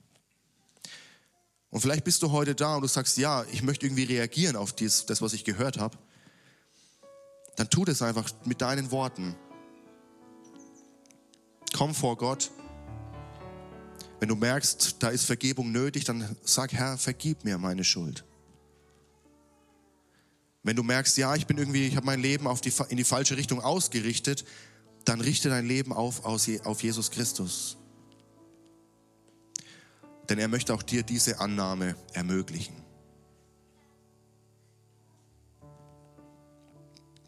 Und 1.70 1.82
vielleicht 1.82 2.04
bist 2.04 2.24
du 2.24 2.32
heute 2.32 2.56
da 2.56 2.76
und 2.76 2.82
du 2.82 2.88
sagst, 2.88 3.18
ja, 3.18 3.46
ich 3.52 3.62
möchte 3.62 3.86
irgendwie 3.86 4.06
reagieren 4.06 4.56
auf 4.56 4.74
dies, 4.74 5.06
das, 5.06 5.22
was 5.22 5.34
ich 5.34 5.44
gehört 5.44 5.78
habe. 5.78 5.98
dann 7.56 7.70
tu 7.70 7.86
das 7.86 8.02
einfach 8.02 8.32
mit 8.46 8.62
deinen 8.62 8.90
Worten. 8.90 9.36
Komm 11.74 11.94
vor 11.94 12.18
Gott. 12.18 12.50
Wenn 14.20 14.30
du 14.30 14.36
merkst, 14.36 14.98
da 15.00 15.10
ist 15.10 15.26
Vergebung 15.26 15.72
nötig, 15.72 16.04
dann 16.04 16.36
sag, 16.44 16.74
Herr, 16.74 16.98
vergib 16.98 17.46
mir 17.46 17.58
meine 17.58 17.84
Schuld. 17.84 18.26
Wenn 20.64 20.76
du 20.76 20.84
merkst, 20.84 21.18
ja, 21.18 21.36
ich 21.36 21.48
bin 21.48 21.58
irgendwie, 21.58 21.88
ich 21.88 21.96
habe 21.96 22.06
mein 22.06 22.20
Leben 22.20 22.46
auf 22.46 22.60
die, 22.60 22.74
in 22.90 22.98
die 22.98 23.06
falsche 23.06 23.38
Richtung 23.38 23.62
ausgerichtet, 23.62 24.44
dann 25.06 25.22
richte 25.22 25.50
dein 25.50 25.66
Leben 25.66 25.94
auf, 25.94 26.26
auf 26.26 26.84
Jesus 26.84 27.12
Christus. 27.12 27.78
Denn 30.28 30.38
er 30.38 30.48
möchte 30.48 30.74
auch 30.74 30.84
dir 30.84 31.04
diese 31.04 31.40
Annahme 31.40 31.96
ermöglichen. 32.14 32.76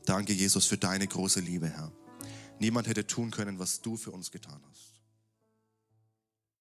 Danke, 0.06 0.34
Jesus, 0.34 0.66
für 0.66 0.78
deine 0.78 1.08
große 1.08 1.40
Liebe, 1.40 1.70
Herr. 1.70 1.92
Niemand 2.60 2.88
hätte 2.88 3.08
tun 3.08 3.32
können, 3.32 3.58
was 3.60 3.82
du 3.82 3.96
für 3.98 4.12
uns 4.12 4.30
getan 4.30 4.62
hast. 4.70 4.71